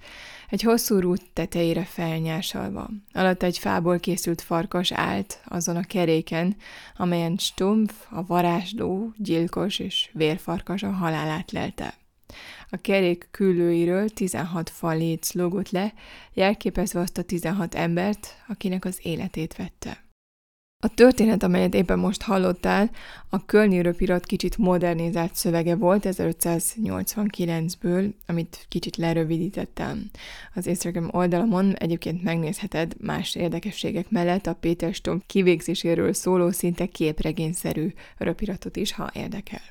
egy 0.50 0.62
hosszú 0.62 1.00
rút 1.00 1.22
tetejére 1.34 1.84
felnyársalva. 1.84 2.90
Alatt 3.14 3.44
egy 3.44 3.58
fából 3.58 4.00
készült 4.00 4.42
farkas 4.42 4.92
állt 4.92 5.42
azon 5.46 5.76
a 5.76 5.84
keréken, 5.84 6.56
amelyen 6.96 7.38
Stumpf, 7.38 7.94
a 8.10 8.26
varázsló, 8.26 9.14
gyilkos 9.16 9.80
és 9.80 10.10
vérfarkas 10.14 10.84
a 10.84 10.92
halálát 10.92 11.52
lelte. 11.52 11.94
A 12.70 12.78
kerék 12.82 13.28
küllőiről 13.32 14.10
16 14.10 14.70
fal 14.70 14.98
léc 14.98 15.34
lógott 15.34 15.70
le, 15.70 15.94
jelképezve 16.34 17.00
azt 17.00 17.18
a 17.18 17.24
16 17.24 17.76
embert, 17.76 18.36
akinek 18.48 18.86
az 18.86 19.00
életét 19.02 19.56
vette. 19.56 20.07
A 20.84 20.94
történet, 20.94 21.44
amelyet 21.44 21.74
éppen 21.74 22.00
most 22.00 22.22
hallottál, 22.22 22.90
a 23.30 23.46
Kölni 23.46 23.82
röpirat 23.82 24.26
kicsit 24.26 24.58
modernizált 24.58 25.36
szövege 25.36 25.76
volt 25.76 26.06
1589-ből, 26.10 28.14
amit 28.26 28.66
kicsit 28.70 28.98
lerövidítettem. 28.98 30.10
Az 30.54 30.68
Instagram 30.68 31.10
oldalamon 31.12 31.76
egyébként 31.76 32.24
megnézheted 32.24 32.96
más 33.00 33.36
érdekességek 33.36 34.10
mellett 34.10 34.48
a 34.48 34.54
Péter 34.54 34.94
Stom 34.94 35.24
kivégzéséről 35.28 36.14
szóló 36.14 36.52
szinte 36.52 36.86
képregényszerű 36.86 37.94
röpiratot 38.18 38.76
is, 38.76 38.94
ha 38.94 39.12
érdekel. 39.14 39.62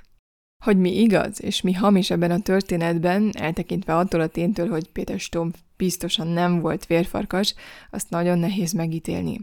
Hogy 0.64 0.78
mi 0.78 1.00
igaz 1.00 1.42
és 1.42 1.60
mi 1.60 1.72
hamis 1.72 2.10
ebben 2.10 2.30
a 2.30 2.40
történetben, 2.40 3.30
eltekintve 3.32 3.96
attól 3.96 4.20
a 4.20 4.26
ténytől, 4.26 4.68
hogy 4.68 4.88
Péter 4.88 5.18
Stomp 5.18 5.56
biztosan 5.76 6.26
nem 6.26 6.60
volt 6.60 6.86
vérfarkas, 6.86 7.54
azt 7.90 8.10
nagyon 8.10 8.38
nehéz 8.38 8.72
megítélni. 8.72 9.40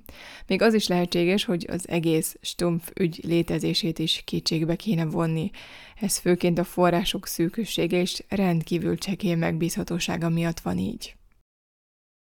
Még 0.47 0.61
az 0.61 0.73
is 0.73 0.87
lehetséges, 0.87 1.45
hogy 1.45 1.65
az 1.69 1.89
egész 1.89 2.37
Stumpf 2.41 2.91
ügy 2.99 3.19
létezését 3.23 3.99
is 3.99 4.21
kétségbe 4.25 4.75
kéne 4.75 5.05
vonni. 5.05 5.51
Ez 5.99 6.17
főként 6.17 6.59
a 6.59 6.63
források 6.63 7.27
szűkössége 7.27 7.99
és 7.99 8.23
rendkívül 8.29 8.97
csekély 8.97 9.35
megbízhatósága 9.35 10.29
miatt 10.29 10.59
van 10.59 10.77
így. 10.77 11.15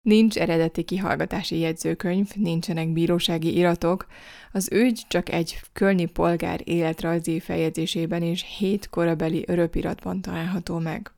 Nincs 0.09 0.37
eredeti 0.37 0.83
kihallgatási 0.83 1.59
jegyzőkönyv, 1.59 2.29
nincsenek 2.35 2.93
bírósági 2.93 3.57
iratok, 3.57 4.07
az 4.53 4.73
ügy 4.73 5.03
csak 5.09 5.29
egy 5.29 5.61
kölni 5.73 6.05
polgár 6.05 6.61
életrajzi 6.65 7.41
fejezésében 7.41 8.23
és 8.23 8.45
hét 8.59 8.89
korabeli 8.89 9.45
öröpiratban 9.47 10.21
található 10.21 10.79
meg. 10.79 11.13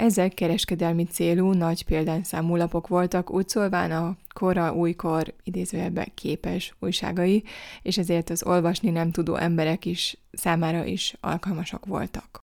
Ezek 0.00 0.34
kereskedelmi 0.34 1.04
célú, 1.04 1.52
nagy 1.52 1.84
példányszámú 1.84 2.56
lapok 2.56 2.88
voltak, 2.88 3.30
úgy 3.30 3.48
szólván 3.48 3.90
a 3.90 4.16
kora 4.34 4.74
újkor 4.74 5.34
idézőjelben 5.42 6.06
képes 6.14 6.74
újságai, 6.78 7.44
és 7.82 7.98
ezért 7.98 8.30
az 8.30 8.42
olvasni 8.42 8.90
nem 8.90 9.10
tudó 9.10 9.34
emberek 9.34 9.84
is 9.84 10.16
számára 10.32 10.84
is 10.84 11.16
alkalmasak 11.20 11.86
voltak. 11.86 12.38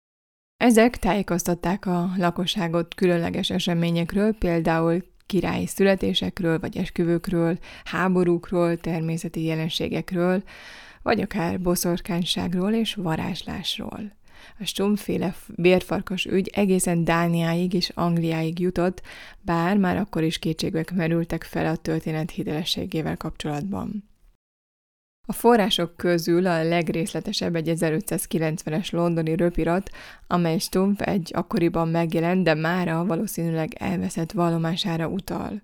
Ezek 0.58 0.98
tájékoztatták 0.98 1.86
a 1.86 2.10
lakosságot 2.18 2.96
különleges 2.96 3.50
eseményekről, 3.50 4.34
például 4.34 5.04
királyi 5.26 5.66
születésekről, 5.66 6.60
vagy 6.60 6.78
esküvőkről, 6.78 7.58
háborúkról, 7.84 8.78
természeti 8.78 9.44
jelenségekről, 9.44 10.44
vagy 11.02 11.22
akár 11.22 11.62
boszorkányságról 11.62 12.74
és 12.74 12.94
varázslásról. 12.94 14.16
A 14.60 14.66
stumféle 14.66 15.36
bérfarkas 15.56 16.26
ügy 16.26 16.50
egészen 16.54 17.04
Dániáig 17.04 17.74
és 17.74 17.92
Angliáig 17.94 18.60
jutott, 18.60 19.02
bár 19.42 19.78
már 19.78 19.98
akkor 19.98 20.24
is 20.24 20.40
kétségek 20.40 20.94
merültek 20.94 21.44
fel 21.44 21.66
a 21.66 21.76
történet 21.76 22.32
hitelességével 22.32 23.18
kapcsolatban. 23.18 24.04
A 25.30 25.34
források 25.34 25.98
közül 25.98 26.48
a 26.48 26.64
legrészletesebb 26.64 27.56
egy 27.56 27.74
1590-es 27.76 28.92
londoni 28.92 29.36
röpirat, 29.36 29.90
amely 30.28 30.58
Stumpf 30.58 31.02
egy 31.02 31.32
akkoriban 31.34 31.88
megjelent, 31.88 32.44
de 32.44 32.54
mára 32.54 33.06
valószínűleg 33.06 33.74
elveszett 33.74 34.32
vallomására 34.32 35.08
utal. 35.08 35.62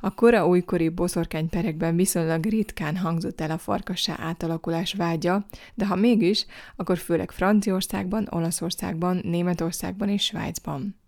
A 0.00 0.14
kora 0.14 0.46
újkori 0.46 0.88
boszorkányperekben 0.88 1.96
viszonylag 1.96 2.44
ritkán 2.44 2.96
hangzott 2.96 3.40
el 3.40 3.50
a 3.50 3.58
farkassá 3.58 4.16
átalakulás 4.18 4.94
vágya, 4.94 5.46
de 5.74 5.86
ha 5.86 5.94
mégis, 5.94 6.46
akkor 6.76 6.98
főleg 6.98 7.30
Franciaországban, 7.30 8.28
Olaszországban, 8.30 9.20
Németországban 9.24 10.08
és 10.08 10.24
Svájcban. 10.24 11.00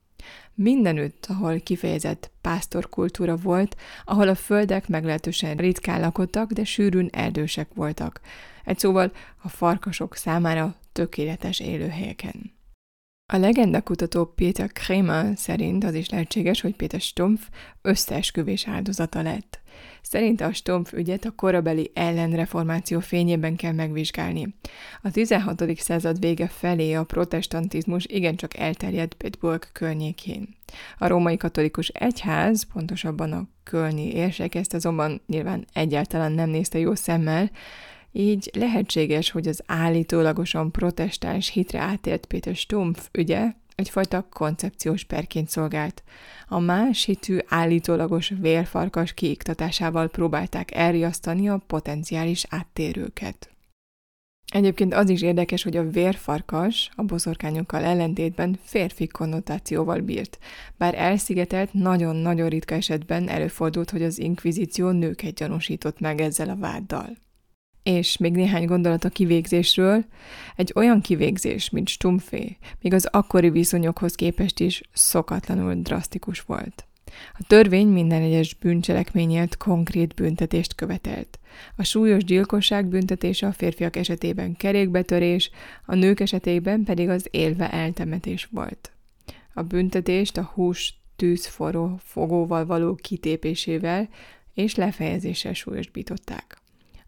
Mindenütt, 0.54 1.26
ahol 1.28 1.60
kifejezett 1.60 2.30
pásztorkultúra 2.40 3.36
volt, 3.36 3.76
ahol 4.04 4.28
a 4.28 4.34
földek 4.34 4.88
meglehetősen 4.88 5.56
ritkán 5.56 6.00
lakottak, 6.00 6.52
de 6.52 6.64
sűrűn 6.64 7.08
erdősek 7.12 7.68
voltak. 7.74 8.20
Egy 8.64 8.78
szóval 8.78 9.12
a 9.42 9.48
farkasok 9.48 10.16
számára 10.16 10.74
tökéletes 10.92 11.60
élőhelyeken. 11.60 12.52
A 13.32 13.36
legendakutató 13.36 14.24
Péter 14.24 14.72
Kramer 14.72 15.32
szerint 15.36 15.84
az 15.84 15.94
is 15.94 16.08
lehetséges, 16.08 16.60
hogy 16.60 16.76
Péter 16.76 17.00
Stumpf 17.00 17.48
összeesküvés 17.82 18.66
áldozata 18.66 19.22
lett. 19.22 19.60
Szerinte 20.02 20.44
a 20.44 20.52
Stumpf 20.52 20.92
ügyet 20.92 21.24
a 21.24 21.30
korabeli 21.30 21.90
ellenreformáció 21.94 23.00
fényében 23.00 23.56
kell 23.56 23.72
megvizsgálni. 23.72 24.54
A 25.02 25.10
16. 25.10 25.76
század 25.76 26.18
vége 26.18 26.48
felé 26.48 26.92
a 26.92 27.04
protestantizmus 27.04 28.06
igencsak 28.06 28.56
elterjedt 28.56 29.14
Pittsburgh 29.14 29.66
környékén. 29.72 30.48
A 30.98 31.06
római 31.06 31.36
katolikus 31.36 31.88
egyház, 31.88 32.66
pontosabban 32.72 33.32
a 33.32 33.48
kölni 33.64 34.14
érsek 34.14 34.54
ezt 34.54 34.74
azonban 34.74 35.20
nyilván 35.26 35.66
egyáltalán 35.72 36.32
nem 36.32 36.50
nézte 36.50 36.78
jó 36.78 36.94
szemmel, 36.94 37.50
így 38.12 38.50
lehetséges, 38.52 39.30
hogy 39.30 39.48
az 39.48 39.62
állítólagosan 39.66 40.70
protestáns 40.70 41.48
hitre 41.48 41.80
átért 41.80 42.26
Péter 42.26 42.54
Stumpf 42.54 43.08
ügye 43.12 43.52
egyfajta 43.74 44.26
koncepciós 44.30 45.04
perként 45.04 45.48
szolgált. 45.48 46.02
A 46.48 46.58
más 46.58 47.04
hitű 47.04 47.38
állítólagos 47.46 48.32
vérfarkas 48.40 49.14
kiiktatásával 49.14 50.08
próbálták 50.08 50.74
elriasztani 50.74 51.48
a 51.48 51.62
potenciális 51.66 52.44
áttérőket. 52.48 53.46
Egyébként 54.52 54.94
az 54.94 55.08
is 55.08 55.22
érdekes, 55.22 55.62
hogy 55.62 55.76
a 55.76 55.90
vérfarkas 55.90 56.90
a 56.94 57.02
boszorkányokkal 57.02 57.82
ellentétben 57.82 58.58
férfi 58.62 59.06
konnotációval 59.06 60.00
bírt, 60.00 60.38
bár 60.76 60.94
elszigetelt 60.94 61.72
nagyon-nagyon 61.72 62.48
ritka 62.48 62.74
esetben 62.74 63.28
előfordult, 63.28 63.90
hogy 63.90 64.02
az 64.02 64.18
inkvizíció 64.18 64.90
nőket 64.90 65.34
gyanúsított 65.34 66.00
meg 66.00 66.20
ezzel 66.20 66.48
a 66.48 66.56
váddal. 66.56 67.16
És 67.82 68.16
még 68.16 68.32
néhány 68.32 68.66
gondolat 68.66 69.04
a 69.04 69.08
kivégzésről. 69.08 70.04
Egy 70.56 70.72
olyan 70.74 71.00
kivégzés, 71.00 71.70
mint 71.70 71.88
Stumpfé, 71.88 72.56
még 72.80 72.92
az 72.92 73.08
akkori 73.10 73.50
viszonyokhoz 73.50 74.14
képest 74.14 74.60
is 74.60 74.82
szokatlanul 74.92 75.74
drasztikus 75.74 76.40
volt. 76.40 76.86
A 77.32 77.44
törvény 77.46 77.88
minden 77.88 78.22
egyes 78.22 78.54
bűncselekményért 78.54 79.56
konkrét 79.56 80.14
büntetést 80.14 80.74
követelt. 80.74 81.38
A 81.76 81.84
súlyos 81.84 82.24
gyilkosság 82.24 82.86
büntetése 82.86 83.46
a 83.46 83.52
férfiak 83.52 83.96
esetében 83.96 84.56
kerékbetörés, 84.56 85.50
a 85.86 85.94
nők 85.94 86.20
esetében 86.20 86.84
pedig 86.84 87.08
az 87.08 87.28
élve 87.30 87.70
eltemetés 87.70 88.48
volt. 88.50 88.92
A 89.54 89.62
büntetést 89.62 90.36
a 90.36 90.50
hús 90.54 90.94
tűzforró 91.16 91.98
fogóval 92.02 92.66
való 92.66 92.94
kitépésével 92.94 94.08
és 94.54 94.74
lefejezéssel 94.74 95.52
súlyosbították. 95.52 96.61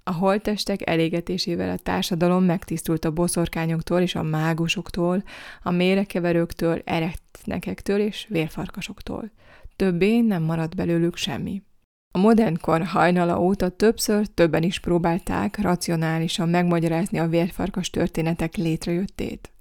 A 0.06 0.12
holttestek 0.12 0.88
elégetésével 0.88 1.70
a 1.70 1.76
társadalom 1.76 2.44
megtisztult 2.44 3.04
a 3.04 3.10
boszorkányoktól 3.10 4.00
és 4.00 4.14
a 4.14 4.22
mágusoktól, 4.22 5.22
a 5.62 5.70
mérekeverőktől, 5.70 6.82
eretnekektől 6.84 8.00
és 8.00 8.26
vérfarkasoktól. 8.28 9.30
Többé 9.76 10.20
nem 10.20 10.42
maradt 10.42 10.76
belőlük 10.76 11.16
semmi. 11.16 11.62
A 12.10 12.18
modern 12.18 12.56
kor 12.60 12.82
hajnala 12.82 13.40
óta 13.40 13.68
többször 13.68 14.26
többen 14.26 14.62
is 14.62 14.80
próbálták 14.80 15.58
racionálisan 15.58 16.48
megmagyarázni 16.48 17.18
a 17.18 17.28
vérfarkas 17.28 17.90
történetek 17.90 18.56
létrejöttét. 18.56 19.52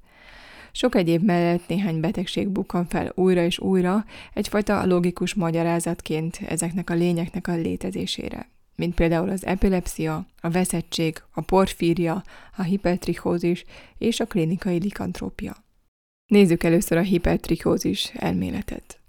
Sok 0.71 0.95
egyéb 0.95 1.23
mellett 1.23 1.67
néhány 1.67 1.99
betegség 1.99 2.49
bukkan 2.49 2.86
fel 2.86 3.12
újra 3.15 3.43
és 3.43 3.60
újra, 3.60 4.06
egyfajta 4.34 4.86
logikus 4.86 5.34
magyarázatként 5.34 6.39
ezeknek 6.47 6.89
a 6.89 6.93
lényeknek 6.93 7.47
a 7.47 7.56
létezésére 7.56 8.52
mint 8.75 8.95
például 8.95 9.29
az 9.29 9.45
epilepsia, 9.45 10.27
a 10.41 10.49
veszettség, 10.49 11.21
a 11.31 11.41
porfíria, 11.41 12.23
a 12.57 12.62
hipertrichózis 12.62 13.63
és 13.97 14.19
a 14.19 14.25
klinikai 14.25 14.79
likantrópia. 14.79 15.55
Nézzük 16.25 16.63
először 16.63 16.97
a 16.97 17.01
hipertrichózis 17.01 18.12
elméletet. 18.13 19.02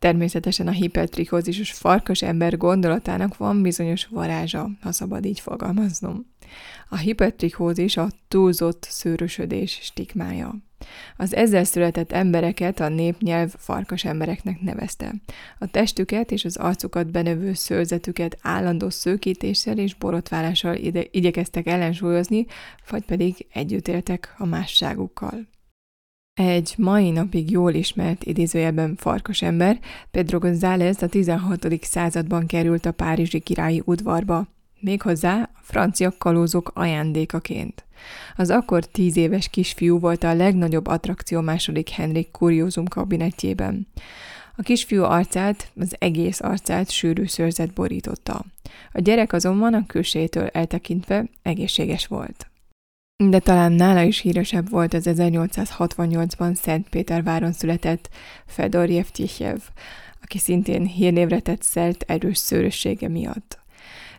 Természetesen 0.00 0.66
a 0.66 0.70
hipertrichózisos 0.70 1.72
farkas 1.72 2.22
ember 2.22 2.56
gondolatának 2.56 3.36
van 3.36 3.62
bizonyos 3.62 4.06
varázsa, 4.06 4.70
ha 4.80 4.92
szabad 4.92 5.24
így 5.24 5.40
fogalmaznom. 5.40 6.26
A 6.88 6.96
hipertrichózis 6.96 7.96
a 7.96 8.08
túlzott 8.28 8.86
szőrösödés 8.90 9.78
stigmája. 9.82 10.54
Az 11.16 11.34
ezzel 11.34 11.64
született 11.64 12.12
embereket 12.12 12.80
a 12.80 12.88
népnyelv 12.88 13.54
farkas 13.58 14.04
embereknek 14.04 14.60
nevezte. 14.60 15.14
A 15.58 15.66
testüket 15.66 16.30
és 16.30 16.44
az 16.44 16.56
arcukat 16.56 17.10
benövő 17.10 17.52
szőrzetüket 17.52 18.38
állandó 18.42 18.90
szőkítéssel 18.90 19.78
és 19.78 19.94
borotválással 19.94 20.74
ide- 20.76 21.08
igyekeztek 21.10 21.66
ellensúlyozni, 21.66 22.46
vagy 22.90 23.04
pedig 23.04 23.46
együtt 23.52 23.88
éltek 23.88 24.34
a 24.38 24.46
másságukkal. 24.46 25.48
Egy 26.34 26.74
mai 26.76 27.10
napig 27.10 27.50
jól 27.50 27.74
ismert 27.74 28.24
idézőjelben 28.24 28.96
farkas 28.96 29.42
ember, 29.42 29.78
Pedro 30.10 30.38
González 30.38 31.02
a 31.02 31.08
16. 31.08 31.84
században 31.84 32.46
került 32.46 32.86
a 32.86 32.92
párizsi 32.92 33.40
királyi 33.40 33.82
udvarba, 33.84 34.46
méghozzá 34.80 35.50
a 35.54 35.60
francia 35.62 36.12
kalózok 36.18 36.70
ajándékaként. 36.74 37.84
Az 38.36 38.50
akkor 38.50 38.84
tíz 38.84 39.16
éves 39.16 39.48
kisfiú 39.48 39.98
volt 39.98 40.24
a 40.24 40.34
legnagyobb 40.34 40.86
attrakció 40.86 41.40
második 41.40 41.88
Henrik 41.88 42.30
kuriózum 42.30 42.86
kabinetjében. 42.86 43.86
A 44.56 44.62
kisfiú 44.62 45.02
arcát, 45.02 45.70
az 45.80 45.96
egész 45.98 46.40
arcát 46.40 46.90
sűrű 46.90 47.26
szőrzet 47.26 47.72
borította. 47.72 48.44
A 48.92 49.00
gyerek 49.00 49.32
azonban 49.32 49.74
a 49.74 49.86
külsétől 49.86 50.46
eltekintve 50.46 51.24
egészséges 51.42 52.06
volt. 52.06 52.50
De 53.28 53.38
talán 53.38 53.72
nála 53.72 54.02
is 54.02 54.20
híresebb 54.20 54.70
volt 54.70 54.94
az 54.94 55.06
1868-ban 55.08 56.54
Szentpéterváron 56.54 57.52
született 57.52 58.08
Fedor 58.46 58.88
Jevtyichev, 58.88 59.58
aki 60.22 60.38
szintén 60.38 60.86
hírnévre 60.86 61.40
tett 61.40 61.62
szert 61.62 62.04
erős 62.06 62.38
szőrössége 62.38 63.08
miatt. 63.08 63.58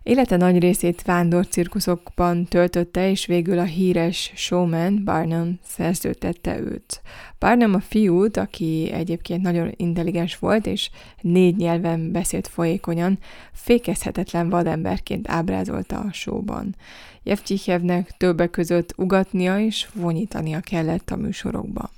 Élete 0.04 0.38
nagy 0.38 0.60
részét 0.60 1.02
vándor 1.02 1.48
cirkuszokban 1.48 2.46
töltötte, 2.46 3.10
és 3.10 3.26
végül 3.26 3.60
a 3.60 3.64
híres 3.64 4.32
showman 4.36 5.02
Barnum 5.04 5.60
szerződtette 5.64 6.60
őt. 6.60 7.02
Barnum 7.40 7.74
a 7.74 7.80
fiút, 7.80 8.38
aki 8.38 8.92
egyébként 8.92 9.42
nagyon 9.42 9.72
intelligens 9.76 10.38
volt, 10.38 10.66
és 10.66 10.90
négy 11.22 11.56
nyelven 11.56 12.12
beszélt 12.12 12.48
folyékonyan, 12.48 13.20
fékezhetetlen 13.54 14.50
vademberként 14.50 15.30
ábrázolta 15.30 16.00
a 16.00 16.12
showban. 16.12 16.76
Jevcsichevnek 17.24 18.18
többek 18.18 18.50
között 18.50 18.94
ugatnia 18.98 19.60
és 19.60 19.88
vonyítania 19.94 20.60
kellett 20.60 21.10
a 21.10 21.16
műsorokban. 21.16 21.90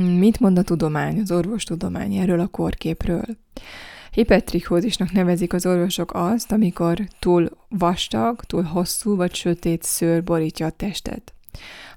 Mit 0.00 0.40
mond 0.40 0.58
a 0.58 0.62
tudomány, 0.62 1.20
az 1.20 1.30
orvostudomány 1.30 2.14
erről 2.14 2.40
a 2.40 2.46
korképről? 2.46 3.24
Hipertrichózisnak 4.12 5.12
nevezik 5.12 5.52
az 5.52 5.66
orvosok 5.66 6.10
azt, 6.14 6.52
amikor 6.52 7.00
túl 7.18 7.50
vastag, 7.68 8.44
túl 8.44 8.62
hosszú 8.62 9.16
vagy 9.16 9.34
sötét 9.34 9.82
szőr 9.82 10.24
borítja 10.24 10.66
a 10.66 10.70
testet. 10.70 11.34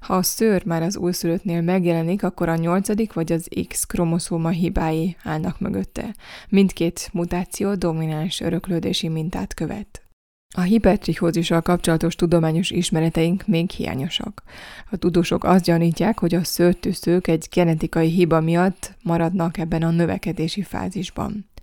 Ha 0.00 0.14
a 0.14 0.22
szőr 0.22 0.64
már 0.64 0.82
az 0.82 0.96
újszülöttnél 0.96 1.60
megjelenik, 1.60 2.22
akkor 2.22 2.48
a 2.48 2.56
nyolcadik 2.56 3.12
vagy 3.12 3.32
az 3.32 3.48
X 3.68 3.84
kromoszóma 3.84 4.48
hibái 4.48 5.16
állnak 5.22 5.60
mögötte. 5.60 6.14
Mindkét 6.48 7.08
mutáció 7.12 7.74
domináns 7.74 8.40
öröklődési 8.40 9.08
mintát 9.08 9.54
követ. 9.54 10.02
A 10.56 10.60
hipertrichózissal 10.60 11.60
kapcsolatos 11.60 12.14
tudományos 12.14 12.70
ismereteink 12.70 13.46
még 13.46 13.70
hiányosak. 13.70 14.42
A 14.90 14.96
tudósok 14.96 15.44
azt 15.44 15.64
gyanítják, 15.64 16.18
hogy 16.18 16.34
a 16.34 16.44
szőrtűszők 16.44 17.26
egy 17.26 17.48
genetikai 17.50 18.08
hiba 18.08 18.40
miatt 18.40 18.94
maradnak 19.02 19.58
ebben 19.58 19.82
a 19.82 19.90
növekedési 19.90 20.62
fázisban. 20.62 21.54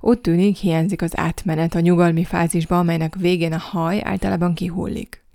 Úgy 0.00 0.20
tűnik, 0.20 0.56
hiányzik 0.56 1.02
az 1.02 1.16
átmenet 1.16 1.74
a 1.74 1.80
nyugalmi 1.80 2.24
fázisba, 2.24 2.78
amelynek 2.78 3.14
végén 3.14 3.52
a 3.52 3.58
haj 3.58 4.00
általában 4.04 4.54
kihullik. 4.54 5.26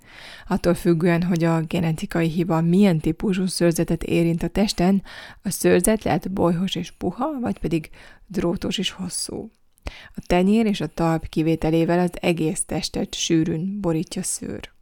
Attól 0.48 0.74
függően, 0.74 1.22
hogy 1.22 1.44
a 1.44 1.60
genetikai 1.60 2.28
hiba 2.28 2.60
milyen 2.60 2.98
típusú 2.98 3.46
szőrzetet 3.46 4.02
érint 4.02 4.42
a 4.42 4.48
testen, 4.48 5.02
a 5.42 5.50
szőrzet 5.50 6.04
lehet 6.04 6.32
bolyhos 6.32 6.74
és 6.74 6.90
puha, 6.90 7.40
vagy 7.40 7.58
pedig 7.58 7.90
drótos 8.26 8.78
és 8.78 8.90
hosszú. 8.90 9.50
A 10.14 10.22
tenyér 10.26 10.66
és 10.66 10.80
a 10.80 10.86
talp 10.86 11.28
kivételével 11.28 11.98
az 11.98 12.12
egész 12.20 12.64
testet 12.64 13.14
sűrűn 13.14 13.80
borítja 13.80 14.22
szőr. 14.22 14.73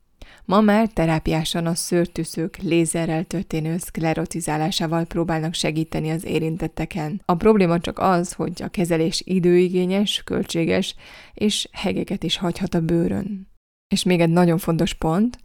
Ma 0.44 0.60
már 0.60 0.88
terápiásan 0.88 1.66
a 1.66 1.74
szőrtűszők 1.74 2.56
lézerrel 2.56 3.24
történő 3.24 3.78
szklerotizálásával 3.78 5.04
próbálnak 5.04 5.54
segíteni 5.54 6.10
az 6.10 6.24
érintetteken. 6.24 7.22
A 7.24 7.34
probléma 7.34 7.80
csak 7.80 7.98
az, 7.98 8.32
hogy 8.32 8.62
a 8.62 8.68
kezelés 8.68 9.22
időigényes, 9.24 10.22
költséges, 10.24 10.94
és 11.34 11.68
hegeket 11.72 12.24
is 12.24 12.36
hagyhat 12.36 12.74
a 12.74 12.80
bőrön. 12.80 13.50
És 13.88 14.02
még 14.02 14.20
egy 14.20 14.30
nagyon 14.30 14.58
fontos 14.58 14.94
pont, 14.94 15.38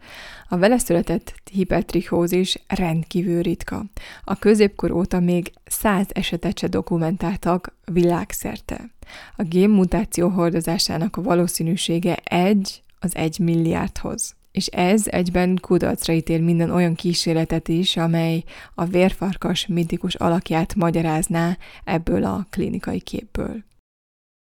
a 0.48 0.56
vele 0.56 0.78
született 0.78 1.34
hipertrichózis 1.52 2.58
rendkívül 2.66 3.42
ritka. 3.42 3.84
A 4.24 4.38
középkor 4.38 4.90
óta 4.90 5.20
még 5.20 5.52
száz 5.64 6.06
esetet 6.12 6.58
se 6.58 6.66
dokumentáltak 6.66 7.76
világszerte. 7.92 8.90
A 9.36 9.42
génmutáció 9.42 10.28
hordozásának 10.28 11.16
a 11.16 11.22
valószínűsége 11.22 12.14
egy 12.14 12.82
az 13.00 13.16
egy 13.16 13.38
milliárdhoz 13.38 14.37
és 14.58 14.66
ez 14.66 15.06
egyben 15.06 15.58
kudarcra 15.60 16.12
ítél 16.12 16.40
minden 16.40 16.70
olyan 16.70 16.94
kísérletet 16.94 17.68
is, 17.68 17.96
amely 17.96 18.44
a 18.74 18.84
vérfarkas 18.84 19.66
mitikus 19.66 20.14
alakját 20.14 20.74
magyarázná 20.74 21.56
ebből 21.84 22.24
a 22.24 22.46
klinikai 22.50 23.00
képből. 23.00 23.64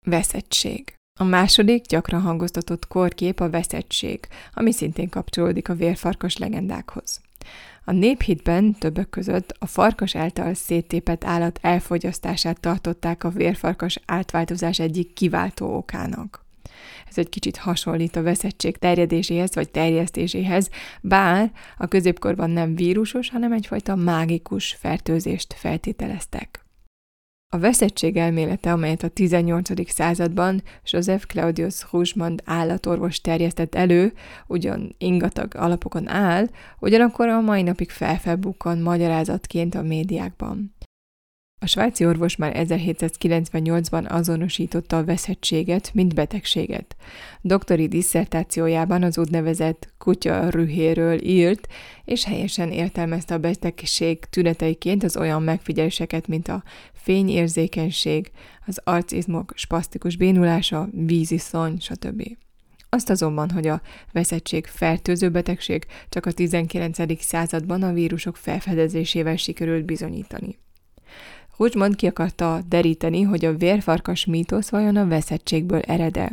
Veszettség. 0.05 0.93
A 1.19 1.23
második 1.23 1.85
gyakran 1.85 2.21
hangoztatott 2.21 2.87
korkép 2.87 3.39
a 3.39 3.49
veszettség, 3.49 4.27
ami 4.53 4.71
szintén 4.71 5.09
kapcsolódik 5.09 5.69
a 5.69 5.75
vérfarkas 5.75 6.37
legendákhoz. 6.37 7.21
A 7.85 7.91
néphitben 7.91 8.73
többek 8.73 9.09
között 9.09 9.55
a 9.59 9.65
farkas 9.65 10.15
által 10.15 10.53
széttépett 10.53 11.23
állat 11.23 11.59
elfogyasztását 11.61 12.59
tartották 12.59 13.23
a 13.23 13.29
vérfarkas 13.29 13.99
átváltozás 14.05 14.79
egyik 14.79 15.13
kiváltó 15.13 15.75
okának. 15.75 16.46
Ez 17.09 17.17
egy 17.17 17.29
kicsit 17.29 17.57
hasonlít 17.57 18.15
a 18.15 18.21
veszettség 18.21 18.77
terjedéséhez 18.77 19.55
vagy 19.55 19.69
terjesztéséhez, 19.69 20.69
bár 21.01 21.51
a 21.77 21.87
középkorban 21.87 22.49
nem 22.49 22.75
vírusos, 22.75 23.29
hanem 23.29 23.51
egyfajta 23.51 23.95
mágikus 23.95 24.73
fertőzést 24.79 25.53
feltételeztek. 25.53 26.65
A 27.53 27.57
veszettség 27.57 28.17
elmélete, 28.17 28.71
amelyet 28.71 29.03
a 29.03 29.07
18. 29.07 29.91
században 29.91 30.63
Joseph 30.85 31.25
Claudius 31.25 31.85
Rougemond 31.91 32.41
állatorvos 32.45 33.21
terjesztett 33.21 33.75
elő, 33.75 34.13
ugyan 34.47 34.95
ingatag 34.97 35.55
alapokon 35.55 36.07
áll, 36.07 36.47
ugyanakkor 36.79 37.27
a 37.27 37.41
mai 37.41 37.61
napig 37.61 37.89
felfelbukkan 37.89 38.77
magyarázatként 38.77 39.75
a 39.75 39.81
médiákban. 39.81 40.75
A 41.59 41.65
svájci 41.65 42.05
orvos 42.05 42.35
már 42.35 42.53
1798-ban 42.55 44.09
azonosította 44.09 44.97
a 44.97 45.03
veszettséget, 45.03 45.93
mint 45.93 46.13
betegséget. 46.13 46.95
Doktori 47.41 47.87
disszertációjában 47.87 49.03
az 49.03 49.17
úgynevezett 49.17 49.93
kutya 49.97 50.49
rühéről 50.49 51.21
írt, 51.21 51.67
és 52.05 52.25
helyesen 52.25 52.71
értelmezte 52.71 53.33
a 53.33 53.37
betegség 53.37 54.19
tüneteiként 54.19 55.03
az 55.03 55.17
olyan 55.17 55.43
megfigyeléseket, 55.43 56.27
mint 56.27 56.47
a 56.47 56.63
fényérzékenység, 56.93 58.31
az 58.65 58.81
arcizmok 58.83 59.51
spasztikus 59.55 60.17
bénulása, 60.17 60.89
víziszony, 60.91 61.79
stb. 61.79 62.37
Azt 62.89 63.09
azonban, 63.09 63.49
hogy 63.49 63.67
a 63.67 63.81
veszettség 64.11 64.65
fertőző 64.65 65.29
betegség 65.29 65.85
csak 66.09 66.25
a 66.25 66.31
19. 66.31 67.23
században 67.23 67.83
a 67.83 67.93
vírusok 67.93 68.37
felfedezésével 68.37 69.35
sikerült 69.35 69.85
bizonyítani. 69.85 70.57
Húcsmond 71.57 71.95
ki 71.95 72.07
akarta 72.07 72.61
deríteni, 72.69 73.21
hogy 73.21 73.45
a 73.45 73.57
vérfarkas 73.57 74.25
mítosz 74.25 74.69
vajon 74.69 74.95
a 74.95 75.07
veszettségből 75.07 75.79
erede. 75.79 76.31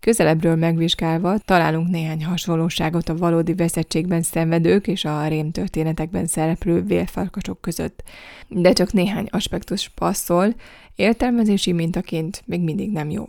Közelebbről 0.00 0.56
megvizsgálva 0.56 1.38
találunk 1.38 1.88
néhány 1.88 2.24
hasonlóságot 2.24 3.08
a 3.08 3.16
valódi 3.16 3.54
veszettségben 3.54 4.22
szenvedők 4.22 4.86
és 4.86 5.04
a 5.04 5.26
rémtörténetekben 5.26 6.26
szereplő 6.26 6.82
vérfarkasok 6.82 7.60
között. 7.60 8.02
De 8.48 8.72
csak 8.72 8.92
néhány 8.92 9.28
aspektus 9.30 9.88
passzol, 9.88 10.54
értelmezési 10.94 11.72
mintaként 11.72 12.42
még 12.46 12.60
mindig 12.60 12.92
nem 12.92 13.10
jó. 13.10 13.24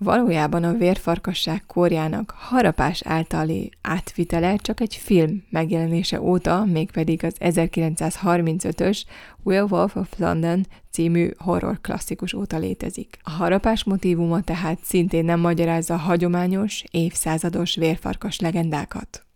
Valójában 0.00 0.64
a 0.64 0.72
vérfarkasság 0.72 1.66
korjának 1.66 2.30
harapás 2.36 3.02
általi 3.04 3.70
átvitele 3.82 4.56
csak 4.56 4.80
egy 4.80 4.94
film 4.94 5.44
megjelenése 5.50 6.20
óta, 6.20 6.64
mégpedig 6.64 7.24
az 7.24 7.34
1935-ös 7.38 9.02
Werewolf 9.42 9.96
of 9.96 10.18
London 10.18 10.66
című 10.90 11.30
horror 11.38 11.80
klasszikus 11.80 12.32
óta 12.32 12.58
létezik. 12.58 13.18
A 13.22 13.30
harapás 13.30 13.84
motivuma 13.84 14.40
tehát 14.40 14.78
szintén 14.82 15.24
nem 15.24 15.40
magyarázza 15.40 15.96
hagyományos, 15.96 16.84
évszázados 16.90 17.74
vérfarkas 17.76 18.40
legendákat. 18.40 19.26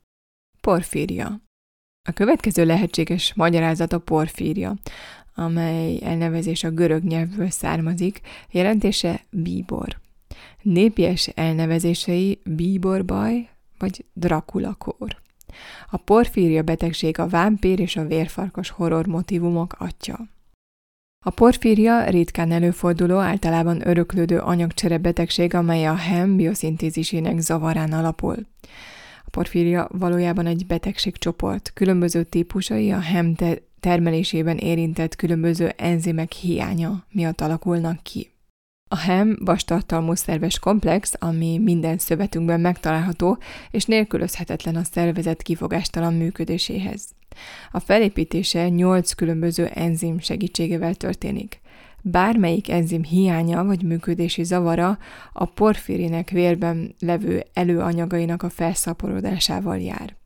Porfíria 0.60 1.40
A 2.08 2.12
következő 2.12 2.64
lehetséges 2.64 3.34
magyarázat 3.34 3.92
a 3.92 3.98
porfíria, 3.98 4.76
amely 5.34 5.98
elnevezés 6.02 6.64
a 6.64 6.70
görög 6.70 7.02
nyelvből 7.04 7.50
származik, 7.50 8.20
jelentése 8.50 9.20
bíbor. 9.30 10.00
Népies 10.62 11.26
elnevezései 11.26 12.40
bíborbaj 12.44 13.48
vagy 13.78 14.04
drakulakór. 14.12 15.20
A 15.90 15.96
porfíria 15.96 16.62
betegség 16.62 17.18
a 17.18 17.28
vámpír 17.28 17.80
és 17.80 17.96
a 17.96 18.06
vérfarkas 18.06 18.70
horror 18.70 19.06
motivumok 19.06 19.74
atya. 19.78 20.20
A 21.24 21.30
porfíria 21.30 22.08
ritkán 22.08 22.52
előforduló, 22.52 23.18
általában 23.18 23.88
öröklődő 23.88 24.38
anyagcsere 24.38 24.98
betegség, 24.98 25.54
amely 25.54 25.86
a 25.86 25.94
HEM 25.94 26.36
bioszintézisének 26.36 27.38
zavarán 27.38 27.92
alapul. 27.92 28.36
A 29.24 29.30
porfíria 29.30 29.88
valójában 29.92 30.46
egy 30.46 30.66
betegségcsoport, 30.66 31.70
különböző 31.74 32.22
típusai 32.22 32.90
a 32.90 33.00
HEM 33.00 33.34
termelésében 33.80 34.56
érintett 34.56 35.16
különböző 35.16 35.68
enzimek 35.76 36.32
hiánya 36.32 37.04
miatt 37.10 37.40
alakulnak 37.40 38.02
ki. 38.02 38.31
A 38.92 38.96
HEM 38.96 39.38
vastartalmú 39.44 40.14
szerves 40.14 40.58
komplex, 40.58 41.12
ami 41.18 41.58
minden 41.58 41.98
szövetünkben 41.98 42.60
megtalálható, 42.60 43.38
és 43.70 43.84
nélkülözhetetlen 43.84 44.76
a 44.76 44.84
szervezet 44.84 45.42
kifogástalan 45.42 46.14
működéséhez. 46.14 47.08
A 47.70 47.78
felépítése 47.78 48.68
8 48.68 49.12
különböző 49.12 49.66
enzim 49.66 50.18
segítségével 50.18 50.94
történik. 50.94 51.60
bármelyik 52.02 52.70
enzim 52.70 53.02
hiánya 53.02 53.64
vagy 53.64 53.82
működési 53.82 54.44
zavara 54.44 54.98
a 55.32 55.44
porfirinek 55.44 56.30
vérben 56.30 56.94
levő 56.98 57.44
előanyagainak 57.52 58.42
a 58.42 58.50
felszaporodásával 58.50 59.78
jár. 59.78 60.16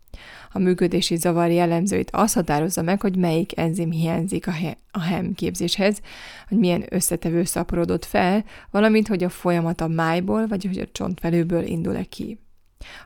A 0.57 0.59
működési 0.59 1.16
zavar 1.16 1.51
jellemzőit 1.51 2.11
az 2.12 2.33
határozza 2.33 2.83
meg, 2.83 3.01
hogy 3.01 3.16
melyik 3.16 3.59
enzim 3.59 3.90
hiányzik 3.90 4.47
a, 4.47 4.51
he- 4.51 4.79
a 4.90 5.01
HEM 5.01 5.35
képzéshez, 5.35 6.01
hogy 6.49 6.59
milyen 6.59 6.85
összetevő 6.88 7.45
szaporodott 7.45 8.05
fel, 8.05 8.45
valamint 8.71 9.09
hogy 9.09 9.25
a 9.25 9.29
folyamat 9.29 9.81
a 9.81 9.87
májból 9.87 10.47
vagy 10.47 10.64
hogy 10.64 10.79
a 10.79 10.88
csontvelőből 10.92 11.62
indul-e 11.64 12.03
ki. 12.03 12.38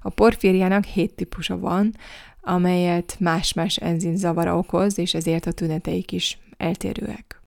A 0.02 0.10
porfíriának 0.10 0.84
hét 0.84 1.14
típusa 1.14 1.58
van, 1.58 1.96
amelyet 2.40 3.16
más-más 3.18 3.76
enzim 3.76 4.16
zavara 4.16 4.56
okoz, 4.56 4.98
és 4.98 5.14
ezért 5.14 5.46
a 5.46 5.52
tüneteik 5.52 6.12
is 6.12 6.38
eltérőek. 6.56 7.39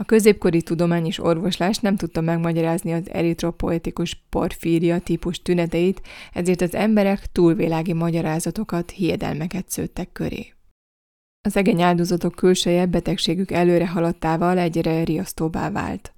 A 0.00 0.04
középkori 0.04 0.62
tudomány 0.62 1.06
és 1.06 1.18
orvoslás 1.18 1.78
nem 1.78 1.96
tudta 1.96 2.20
megmagyarázni 2.20 2.92
az 2.92 3.10
eritropoetikus 3.10 4.22
porfíria 4.28 4.98
típus 4.98 5.42
tüneteit, 5.42 6.02
ezért 6.32 6.60
az 6.60 6.74
emberek 6.74 7.32
túlvilági 7.32 7.92
magyarázatokat, 7.92 8.90
hiedelmeket 8.90 9.70
szőttek 9.70 10.12
köré. 10.12 10.52
Az 11.48 11.56
egény 11.56 11.82
áldozatok 11.82 12.34
külseje 12.34 12.86
betegségük 12.86 13.50
előre 13.50 13.88
haladtával 13.88 14.58
egyre 14.58 15.04
riasztóbbá 15.04 15.70
vált. 15.70 16.12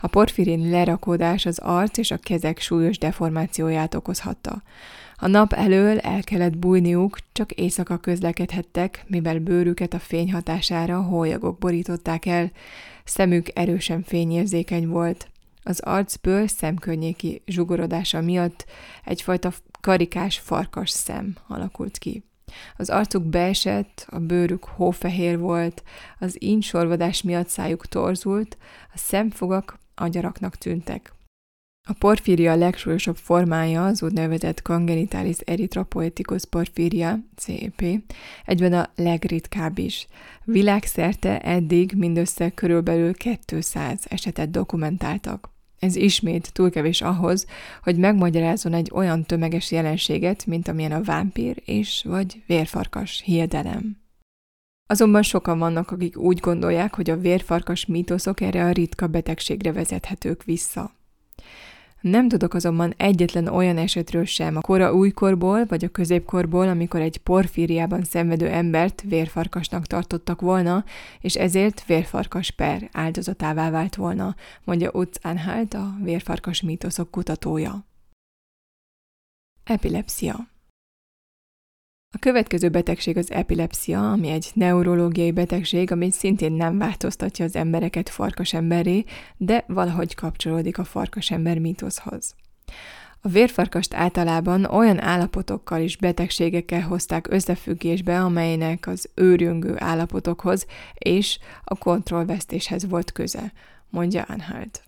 A 0.00 0.06
porfirin 0.06 0.70
lerakódás 0.70 1.46
az 1.46 1.58
arc 1.58 1.98
és 1.98 2.10
a 2.10 2.16
kezek 2.16 2.58
súlyos 2.58 2.98
deformációját 2.98 3.94
okozhatta. 3.94 4.62
A 5.22 5.26
nap 5.26 5.52
elől 5.52 5.98
el 5.98 6.22
kellett 6.22 6.58
bújniuk, 6.58 7.18
csak 7.32 7.52
éjszaka 7.52 7.96
közlekedhettek, 7.96 9.04
mivel 9.06 9.38
bőrüket 9.38 9.94
a 9.94 9.98
fény 9.98 10.32
hatására 10.32 11.02
hólyagok 11.02 11.58
borították 11.58 12.26
el, 12.26 12.50
szemük 13.04 13.46
erősen 13.54 14.02
fényérzékeny 14.02 14.88
volt. 14.88 15.28
Az 15.62 15.80
arcből 15.80 16.46
szemkörnyéki 16.46 17.42
zsugorodása 17.46 18.20
miatt 18.20 18.64
egyfajta 19.04 19.52
karikás 19.80 20.38
farkas 20.38 20.90
szem 20.90 21.36
alakult 21.48 21.98
ki. 21.98 22.24
Az 22.76 22.90
arcuk 22.90 23.22
beesett, 23.22 24.06
a 24.10 24.18
bőrük 24.18 24.64
hófehér 24.64 25.38
volt, 25.38 25.82
az 26.18 26.42
ínsorvadás 26.42 27.22
miatt 27.22 27.48
szájuk 27.48 27.86
torzult, 27.86 28.56
a 28.94 28.98
szemfogak 28.98 29.78
agyaraknak 29.94 30.56
tűntek. 30.56 31.12
A 31.88 31.92
porfíria 31.92 32.54
legsúlyosabb 32.54 33.16
formája 33.16 33.84
az 33.84 34.02
úgynevezett 34.02 34.62
congenitális 34.62 35.38
erythropoieticus 35.38 36.44
porfíria, 36.44 37.18
CEP, 37.36 37.84
egyben 38.44 38.72
a 38.72 38.90
legritkább 38.96 39.78
is. 39.78 40.06
Világszerte 40.44 41.40
eddig 41.40 41.92
mindössze 41.96 42.50
körülbelül 42.50 43.14
200 43.46 44.04
esetet 44.08 44.50
dokumentáltak. 44.50 45.50
Ez 45.78 45.96
ismét 45.96 46.52
túl 46.52 46.70
kevés 46.70 47.00
ahhoz, 47.00 47.46
hogy 47.82 47.96
megmagyarázzon 47.96 48.74
egy 48.74 48.90
olyan 48.94 49.24
tömeges 49.24 49.70
jelenséget, 49.70 50.46
mint 50.46 50.68
amilyen 50.68 50.92
a 50.92 51.02
vámpír 51.02 51.62
és 51.64 52.04
vagy 52.04 52.42
vérfarkas 52.46 53.22
hiedelem. 53.24 53.96
Azonban 54.86 55.22
sokan 55.22 55.58
vannak, 55.58 55.90
akik 55.90 56.16
úgy 56.16 56.38
gondolják, 56.38 56.94
hogy 56.94 57.10
a 57.10 57.16
vérfarkas 57.16 57.86
mítoszok 57.86 58.40
erre 58.40 58.64
a 58.64 58.70
ritka 58.70 59.06
betegségre 59.06 59.72
vezethetők 59.72 60.44
vissza. 60.44 61.00
Nem 62.02 62.28
tudok 62.28 62.54
azonban 62.54 62.94
egyetlen 62.96 63.46
olyan 63.46 63.78
esetről 63.78 64.24
sem 64.24 64.56
a 64.56 64.60
kora 64.60 64.94
újkorból 64.94 65.66
vagy 65.66 65.84
a 65.84 65.88
középkorból, 65.88 66.68
amikor 66.68 67.00
egy 67.00 67.18
porfíriában 67.18 68.04
szenvedő 68.04 68.48
embert 68.48 69.02
vérfarkasnak 69.02 69.86
tartottak 69.86 70.40
volna, 70.40 70.84
és 71.20 71.34
ezért 71.34 71.84
vérfarkas 71.86 72.50
per 72.50 72.88
áldozatává 72.92 73.70
vált 73.70 73.94
volna, 73.94 74.34
mondja 74.64 74.90
Utz 74.92 75.18
Anhalt, 75.22 75.74
a 75.74 75.94
vérfarkas 76.02 76.62
mítoszok 76.62 77.10
kutatója. 77.10 77.84
Epilepsia 79.64 80.51
a 82.14 82.18
következő 82.18 82.68
betegség 82.68 83.16
az 83.16 83.30
epilepsia, 83.30 84.12
ami 84.12 84.28
egy 84.28 84.50
neurológiai 84.54 85.32
betegség, 85.32 85.92
ami 85.92 86.10
szintén 86.10 86.52
nem 86.52 86.78
változtatja 86.78 87.44
az 87.44 87.56
embereket 87.56 88.08
farkasemberré, 88.08 89.04
de 89.36 89.64
valahogy 89.66 90.14
kapcsolódik 90.14 90.78
a 90.78 90.84
farkasember 90.84 91.58
mítoszhoz. 91.58 92.34
A 93.20 93.28
vérfarkast 93.28 93.94
általában 93.94 94.64
olyan 94.64 95.00
állapotokkal 95.00 95.80
és 95.80 95.96
betegségekkel 95.96 96.80
hozták 96.82 97.30
összefüggésbe, 97.30 98.20
amelynek 98.20 98.86
az 98.86 99.08
őrjöngő 99.14 99.74
állapotokhoz 99.78 100.66
és 100.94 101.38
a 101.64 101.78
kontrollvesztéshez 101.78 102.88
volt 102.88 103.12
köze, 103.12 103.52
mondja 103.90 104.22
Anhalt. 104.22 104.82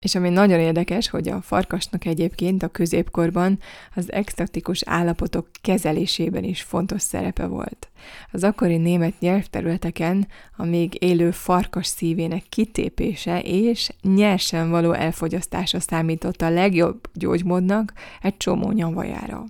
És 0.00 0.14
ami 0.14 0.28
nagyon 0.28 0.60
érdekes, 0.60 1.08
hogy 1.08 1.28
a 1.28 1.40
farkasnak 1.40 2.04
egyébként 2.04 2.62
a 2.62 2.68
középkorban 2.68 3.58
az 3.94 4.12
extatikus 4.12 4.82
állapotok 4.86 5.48
kezelésében 5.60 6.44
is 6.44 6.62
fontos 6.62 7.02
szerepe 7.02 7.46
volt. 7.46 7.88
Az 8.32 8.44
akkori 8.44 8.76
német 8.76 9.20
nyelvterületeken 9.20 10.28
a 10.56 10.64
még 10.64 11.02
élő 11.02 11.30
farkas 11.30 11.86
szívének 11.86 12.42
kitépése 12.48 13.40
és 13.40 13.90
nyersen 14.02 14.70
való 14.70 14.92
elfogyasztása 14.92 15.80
számított 15.80 16.42
a 16.42 16.50
legjobb 16.50 17.00
gyógymódnak 17.14 17.92
egy 18.22 18.36
csomó 18.36 18.70
nyavajára. 18.70 19.44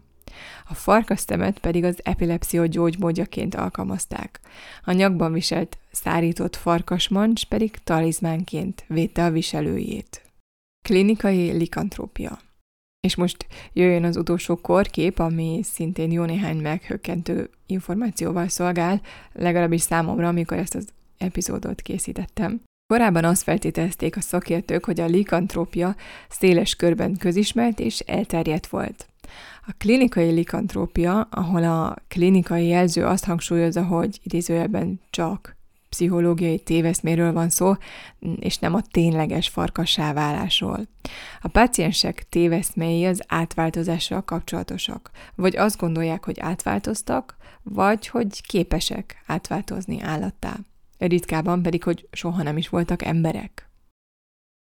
A 0.68 0.74
farkasztemet 0.74 1.58
pedig 1.58 1.84
az 1.84 1.98
epilepszió 2.02 2.66
gyógymódjaként 2.66 3.54
alkalmazták. 3.54 4.40
A 4.84 4.92
nyakban 4.92 5.32
viselt 5.32 5.78
szárított 5.90 6.56
farkasmancs 6.56 7.44
pedig 7.44 7.76
talizmánként 7.84 8.84
védte 8.86 9.24
a 9.24 9.30
viselőjét. 9.30 10.27
Klinikai 10.88 11.50
likantrópia. 11.50 12.38
És 13.00 13.14
most 13.14 13.46
jöjjön 13.72 14.04
az 14.04 14.16
utolsó 14.16 14.56
korkép, 14.56 15.18
ami 15.18 15.60
szintén 15.62 16.10
jó 16.10 16.24
néhány 16.24 16.56
meghökkentő 16.56 17.50
információval 17.66 18.48
szolgál, 18.48 19.00
legalábbis 19.32 19.80
számomra, 19.80 20.28
amikor 20.28 20.58
ezt 20.58 20.74
az 20.74 20.88
epizódot 21.18 21.80
készítettem. 21.80 22.60
Korábban 22.92 23.24
azt 23.24 23.42
feltételezték 23.42 24.16
a 24.16 24.20
szakértők, 24.20 24.84
hogy 24.84 25.00
a 25.00 25.06
likantrópia 25.06 25.96
széles 26.28 26.74
körben 26.74 27.16
közismert 27.16 27.80
és 27.80 27.98
elterjedt 27.98 28.66
volt. 28.66 29.08
A 29.66 29.74
klinikai 29.78 30.30
likantrópia, 30.30 31.20
ahol 31.20 31.64
a 31.64 31.96
klinikai 32.08 32.66
jelző 32.66 33.04
azt 33.04 33.24
hangsúlyozza, 33.24 33.84
hogy 33.84 34.20
idézőjelben 34.22 35.00
csak 35.10 35.57
pszichológiai 35.98 36.58
téveszméről 36.58 37.32
van 37.32 37.48
szó, 37.48 37.72
és 38.40 38.58
nem 38.58 38.74
a 38.74 38.82
tényleges 38.90 39.48
farkassá 39.48 40.12
válásról. 40.12 40.88
A 41.40 41.48
páciensek 41.48 42.26
téveszmei 42.28 43.04
az 43.04 43.22
átváltozással 43.26 44.22
kapcsolatosak, 44.22 45.10
vagy 45.34 45.56
azt 45.56 45.78
gondolják, 45.78 46.24
hogy 46.24 46.40
átváltoztak, 46.40 47.36
vagy 47.62 48.06
hogy 48.06 48.46
képesek 48.46 49.22
átváltozni 49.26 50.02
állattá. 50.02 50.56
Ritkában 50.98 51.62
pedig, 51.62 51.82
hogy 51.82 52.08
soha 52.12 52.42
nem 52.42 52.56
is 52.56 52.68
voltak 52.68 53.04
emberek. 53.04 53.70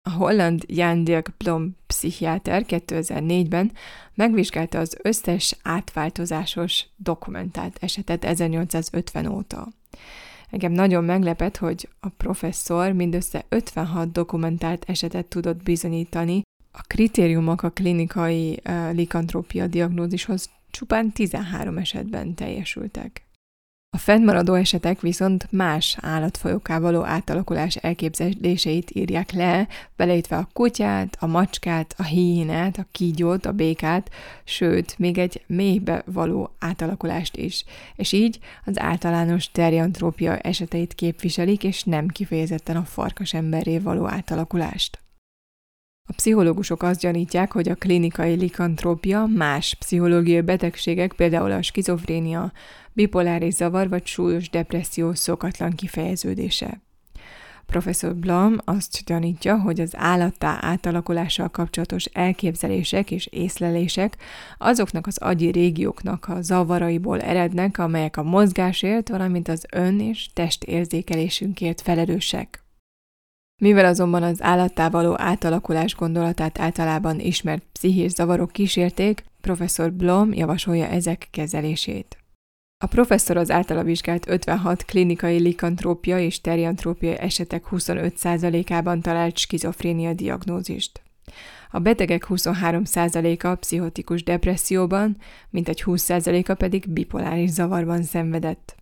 A 0.02 0.12
holland 0.12 0.64
Jan 0.68 1.04
Dirk 1.04 1.34
Blom 1.38 1.76
pszichiáter 1.88 2.66
2004-ben 2.68 3.72
megvizsgálta 4.14 4.80
az 4.80 4.98
összes 5.02 5.58
átváltozásos 5.64 6.86
dokumentált 6.96 7.78
esetet 7.82 8.26
1850 8.26 9.26
óta. 9.26 9.68
Engem 10.50 10.72
nagyon 10.72 11.04
meglepett, 11.04 11.58
hogy 11.58 11.90
a 12.00 12.10
professzor 12.10 12.92
mindössze 12.92 13.46
56 13.50 14.12
dokumentált 14.12 14.84
esetet 14.88 15.26
tudott 15.26 15.64
bizonyítani, 15.64 16.42
a 16.72 16.82
kritériumok 16.88 17.64
a 17.64 17.70
klinikai 17.70 18.60
uh, 18.70 18.94
likantrópia 18.94 19.68
diagnózishoz 19.68 20.50
csupán 20.72 21.12
13 21.12 21.78
esetben 21.78 22.34
teljesültek. 22.34 23.29
A 23.92 23.98
fennmaradó 23.98 24.54
esetek 24.54 25.02
viszont 25.02 25.48
más 25.52 25.98
állatfajoká 26.02 26.80
való 26.80 27.04
átalakulás 27.04 27.76
elképzeléseit 27.76 28.92
írják 28.92 29.32
le, 29.32 29.68
beleítve 29.96 30.38
a 30.38 30.50
kutyát, 30.54 31.18
a 31.20 31.28
macskát, 31.28 31.96
a 31.98 32.04
híjinát, 32.04 32.78
a 32.78 32.86
kígyót, 32.92 33.46
a 33.46 33.52
békát, 33.52 34.10
sőt, 34.44 34.98
még 34.98 35.18
egy 35.18 35.42
mélybe 35.48 36.04
való 36.06 36.56
átalakulást 36.60 37.38
is. 37.38 37.66
És 37.96 38.12
így 38.12 38.40
az 38.66 38.80
általános 38.80 39.52
teriantrópia 39.52 40.38
eseteit 40.38 40.94
képviselik, 40.94 41.64
és 41.64 41.84
nem 41.84 42.08
kifejezetten 42.08 42.76
a 42.76 42.84
farkas 42.86 43.34
emberré 43.34 43.78
való 43.80 44.08
átalakulást. 44.08 45.00
A 46.10 46.14
pszichológusok 46.16 46.84
azt 46.84 47.00
gyanítják, 47.00 47.52
hogy 47.52 47.70
a 47.70 47.76
klinikai 47.76 48.36
likantrópia 48.36 49.26
más 49.26 49.76
pszichológiai 49.80 50.42
betegségek, 50.42 51.14
például 51.14 51.52
a 51.52 51.62
skizofrénia, 51.62 52.52
bipoláris 52.94 53.54
zavar 53.54 53.90
vagy 53.90 54.06
súlyos 54.06 54.50
depresszió 54.50 55.14
szokatlan 55.14 55.72
kifejeződése. 55.72 56.82
Professzor 57.66 58.16
Blum 58.16 58.58
azt 58.66 59.04
gyanítja, 59.06 59.60
hogy 59.60 59.80
az 59.80 59.94
állattá 59.96 60.58
átalakulással 60.62 61.50
kapcsolatos 61.50 62.06
elképzelések 62.06 63.12
és 63.12 63.26
észlelések 63.26 64.18
azoknak 64.58 65.08
az 65.08 65.18
agyi 65.18 65.52
régióknak 65.52 66.28
a 66.28 66.42
zavaraiból 66.42 67.22
erednek, 67.22 67.78
amelyek 67.78 68.18
a 68.18 68.24
mozgásért, 68.24 69.10
valamint 69.10 69.48
az 69.48 69.66
ön- 69.72 70.00
és 70.00 70.30
testérzékelésünkért 70.34 71.82
felelősek. 71.82 72.59
Mivel 73.60 73.86
azonban 73.86 74.24
az 74.24 74.42
állattá 74.42 74.90
való 74.90 75.14
átalakulás 75.18 75.96
gondolatát 75.96 76.60
általában 76.60 77.20
ismert 77.20 77.64
pszichés 77.72 78.12
zavarok 78.12 78.52
kísérték, 78.52 79.24
professzor 79.42 79.92
Blom 79.92 80.34
javasolja 80.34 80.88
ezek 80.88 81.28
kezelését. 81.32 82.18
A 82.84 82.88
professzor 82.88 83.38
az 83.38 83.52
általa 83.52 83.84
vizsgált 83.84 84.30
56 84.30 84.86
klinikai 84.86 85.40
likantrópia 85.40 86.20
és 86.20 86.42
teriantrópia 86.42 87.16
esetek 87.16 87.66
25%-ában 87.72 89.02
talált 89.02 89.38
skizofrénia 89.38 90.14
diagnózist. 90.14 91.02
A 91.72 91.80
betegek 91.80 92.26
23%-a 92.30 93.56
pszichotikus 93.56 94.24
depresszióban, 94.24 95.18
mintegy 95.50 95.84
20%-a 95.86 96.54
pedig 96.54 96.90
bipoláris 96.90 97.50
zavarban 97.50 98.04
szenvedett. 98.04 98.79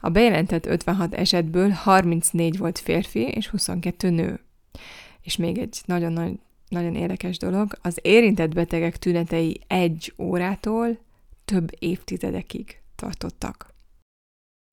A 0.00 0.08
bejelentett 0.08 0.66
56 0.66 1.14
esetből 1.14 1.70
34 1.70 2.58
volt 2.58 2.78
férfi 2.78 3.20
és 3.20 3.48
22 3.48 4.10
nő. 4.10 4.40
És 5.22 5.36
még 5.36 5.58
egy 5.58 5.80
nagyon, 5.84 6.12
nagy, 6.12 6.38
nagyon 6.68 6.94
érdekes 6.94 7.38
dolog, 7.38 7.78
az 7.82 7.98
érintett 8.02 8.54
betegek 8.54 8.96
tünetei 8.96 9.60
egy 9.66 10.14
órától 10.18 10.98
több 11.44 11.70
évtizedekig 11.78 12.80
tartottak. 12.96 13.74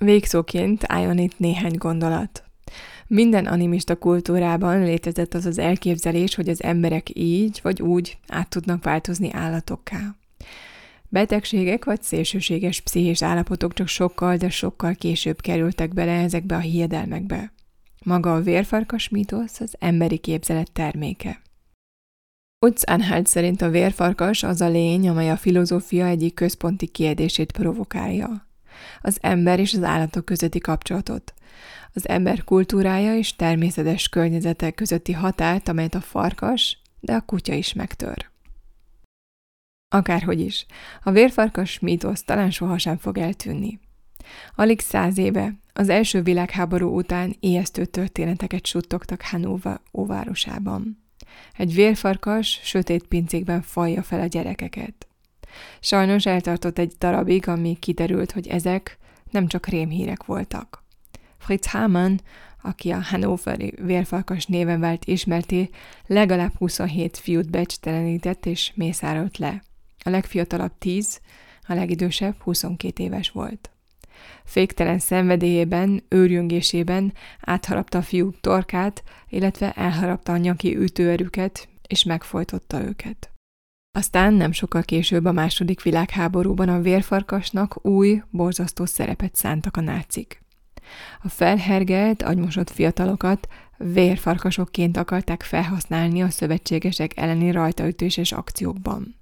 Végszóként 0.04 0.84
álljon 0.88 1.18
itt 1.18 1.40
néhány 1.40 1.76
gondolat. 1.78 2.44
Minden 3.08 3.46
animista 3.46 3.96
kultúrában 3.96 4.84
létezett 4.84 5.34
az 5.34 5.46
az 5.46 5.58
elképzelés, 5.58 6.36
hogy 6.36 6.50
az 6.50 6.64
emberek 6.64 7.10
így 7.14 7.60
vagy 7.64 7.82
úgy 7.82 8.18
át 8.28 8.50
tudnak 8.50 8.84
változni 8.84 9.32
állatokká. 9.34 10.16
Betegségek 11.10 11.86
vagy 11.86 12.02
szélsőséges 12.02 12.82
pszichés 12.82 13.22
állapotok 13.22 13.74
csak 13.74 13.88
sokkal, 13.88 14.38
de 14.38 14.50
sokkal 14.50 14.96
később 14.96 15.42
kerültek 15.42 15.94
bele 15.94 16.12
ezekbe 16.12 16.56
a 16.56 16.60
hiedelmekbe. 16.60 17.54
Maga 18.06 18.36
a 18.36 18.42
vérfarkas 18.42 19.10
mítosz 19.10 19.60
az 19.60 19.76
emberi 19.80 20.18
képzelet 20.18 20.72
terméke. 20.72 21.42
Utz 22.66 22.84
Anhalt 22.84 23.28
szerint 23.28 23.62
a 23.62 23.70
vérfarkas 23.70 24.44
az 24.44 24.62
a 24.62 24.68
lény, 24.68 25.10
amely 25.10 25.30
a 25.30 25.38
filozófia 25.38 26.06
egyik 26.06 26.34
központi 26.34 26.88
kérdését 26.88 27.52
provokálja. 27.52 28.48
Az 29.02 29.18
ember 29.22 29.60
és 29.60 29.74
az 29.74 29.84
állatok 29.84 30.26
közötti 30.26 30.60
kapcsolatot, 30.60 31.34
az 31.94 32.08
ember 32.08 32.44
kultúrája 32.44 33.18
és 33.18 33.36
természetes 33.36 34.10
környezete 34.10 34.72
közötti 34.72 35.12
határt, 35.12 35.68
amelyet 35.68 35.96
a 35.96 36.02
farkas, 36.02 36.82
de 37.00 37.14
a 37.14 37.22
kutya 37.22 37.54
is 37.54 37.74
megtör. 37.74 38.30
Akárhogy 39.90 40.40
is, 40.40 40.66
a 41.04 41.12
vérfarkas 41.12 41.80
mítosz 41.80 42.24
talán 42.24 42.52
sohasem 42.52 42.98
fog 42.98 43.18
eltűnni. 43.18 43.80
Alig 44.56 44.80
száz 44.80 45.18
éve, 45.18 45.54
az 45.74 45.90
első 45.90 46.22
világháború 46.22 46.98
után 46.98 47.36
ijesztő 47.40 47.86
történeteket 47.86 48.66
suttogtak 48.66 49.22
Hanova 49.22 49.82
óvárosában. 49.94 51.04
Egy 51.58 51.74
vérfarkas 51.74 52.60
sötét 52.64 53.04
pincékben 53.08 53.62
falja 53.62 54.04
fel 54.04 54.20
a 54.20 54.26
gyerekeket. 54.26 55.08
Sajnos 55.80 56.26
eltartott 56.26 56.78
egy 56.78 56.94
darabig, 57.00 57.48
amíg 57.48 57.80
kiderült, 57.80 58.32
hogy 58.32 58.48
ezek 58.48 58.98
nem 59.32 59.48
csak 59.48 59.68
rémhírek 59.68 60.26
voltak. 60.26 60.84
Fritz 61.38 61.72
Hamann, 61.72 62.20
aki 62.62 62.92
a 62.92 63.02
Hannoveri 63.02 63.74
vérfarkas 63.82 64.46
néven 64.46 64.80
vált 64.80 65.06
ismerté, 65.06 65.70
legalább 66.06 66.58
27 66.58 67.18
fiút 67.18 67.50
becstelenített 67.50 68.46
és 68.46 68.72
mészárolt 68.76 69.38
le. 69.38 69.62
A 70.08 70.10
legfiatalabb 70.10 70.72
10, 70.78 71.20
a 71.68 71.74
legidősebb 71.74 72.36
22 72.40 73.04
éves 73.04 73.30
volt. 73.30 73.72
Féktelen 74.44 75.00
szenvedélyében, 75.00 76.04
őrjöngésében 76.10 77.14
átharapta 77.42 77.98
a 77.98 78.02
fiúk 78.02 78.40
torkát, 78.40 79.04
illetve 79.30 79.72
elharapta 79.72 80.32
a 80.32 80.38
nyaki 80.38 80.78
ütőerüket, 80.78 81.68
és 81.88 82.04
megfojtotta 82.04 82.84
őket. 82.84 83.32
Aztán 83.92 84.34
nem 84.34 84.52
sokkal 84.52 84.84
később 84.84 85.26
a 85.26 85.32
második 85.32 85.82
világháborúban 85.82 86.70
a 86.70 86.82
vérfarkasnak 86.82 87.86
új, 87.86 88.22
borzasztó 88.30 88.86
szerepet 88.86 89.36
szántak 89.36 89.78
a 89.78 89.82
nácik. 89.82 90.44
A 91.24 91.30
felhergelt, 91.30 92.22
agymosott 92.22 92.70
fiatalokat 92.70 93.48
vérfarkasokként 93.78 94.98
akarták 94.98 95.44
felhasználni 95.44 96.22
a 96.22 96.30
szövetségesek 96.30 97.18
elleni 97.18 97.52
rajtaütéses 97.52 98.32
akciókban. 98.32 99.16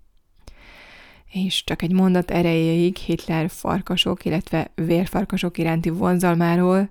És 1.43 1.63
csak 1.63 1.81
egy 1.81 1.91
mondat 1.91 2.31
erejéig 2.31 2.95
Hitler 2.95 3.49
farkasok, 3.49 4.25
illetve 4.25 4.71
vérfarkasok 4.75 5.57
iránti 5.57 5.89
vonzalmáról 5.89 6.89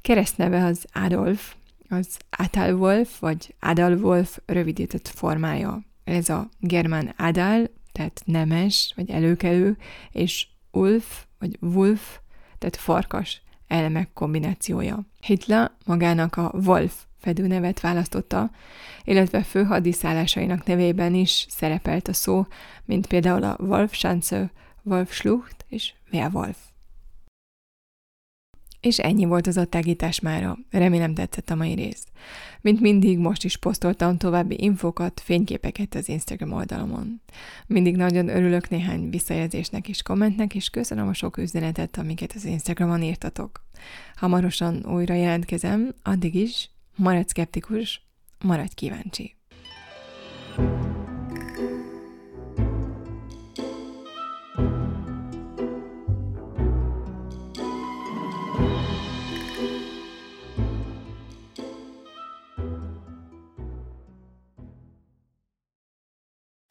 keresztneve 0.00 0.64
az 0.64 0.84
Adolf, 0.92 1.54
az 1.88 2.16
Adalwolf 2.30 3.18
vagy 3.18 3.54
Adalwolf 3.60 4.38
rövidített 4.46 5.08
formája. 5.08 5.82
Ez 6.04 6.28
a 6.28 6.48
germán 6.60 7.14
Adal, 7.16 7.70
tehát 7.92 8.22
nemes, 8.24 8.92
vagy 8.96 9.10
előkelő, 9.10 9.76
és 10.10 10.46
Ulf, 10.70 11.24
vagy 11.38 11.58
Wolf, 11.60 12.18
tehát 12.58 12.76
farkas 12.76 13.42
elemek 13.66 14.12
kombinációja. 14.12 15.06
Hitler 15.20 15.70
magának 15.86 16.36
a 16.36 16.52
Wolf 16.64 17.04
fedőnevet 17.24 17.80
választotta, 17.80 18.50
illetve 19.04 19.42
főhadiszállásainak 19.42 20.64
nevében 20.66 21.14
is 21.14 21.46
szerepelt 21.48 22.08
a 22.08 22.12
szó, 22.12 22.46
mint 22.84 23.06
például 23.06 23.42
a 23.42 23.56
Wolfschanze, 23.60 24.50
Wolfschlucht 24.82 25.64
és 25.68 25.92
Werwolf. 26.12 26.56
És 28.80 28.98
ennyi 28.98 29.24
volt 29.24 29.46
az 29.46 29.56
attágítás 29.56 30.20
mára. 30.20 30.58
Remélem 30.70 31.14
tetszett 31.14 31.50
a 31.50 31.54
mai 31.54 31.74
rész. 31.74 32.04
Mint 32.60 32.80
mindig, 32.80 33.18
most 33.18 33.44
is 33.44 33.56
posztoltam 33.56 34.16
további 34.16 34.56
infokat, 34.58 35.20
fényképeket 35.20 35.94
az 35.94 36.08
Instagram 36.08 36.52
oldalomon. 36.52 37.20
Mindig 37.66 37.96
nagyon 37.96 38.28
örülök 38.28 38.68
néhány 38.68 39.10
visszajelzésnek 39.10 39.88
és 39.88 40.02
kommentnek, 40.02 40.54
és 40.54 40.68
köszönöm 40.68 41.08
a 41.08 41.14
sok 41.14 41.36
üzenetet, 41.36 41.98
amiket 41.98 42.32
az 42.34 42.44
Instagramon 42.44 43.02
írtatok. 43.02 43.64
Hamarosan 44.14 44.86
újra 44.86 45.14
jelentkezem, 45.14 45.94
addig 46.02 46.34
is 46.34 46.73
maradj 46.96 47.28
szkeptikus, 47.28 48.06
maradj 48.38 48.74
kíváncsi. 48.74 49.36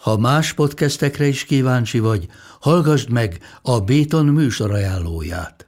Ha 0.03 0.17
más 0.17 0.53
podcastekre 0.53 1.25
is 1.25 1.45
kíváncsi 1.45 1.99
vagy, 1.99 2.27
hallgassd 2.59 3.09
meg 3.09 3.39
a 3.61 3.79
Béton 3.79 4.25
műsor 4.25 4.71
ajánlóját. 4.71 5.67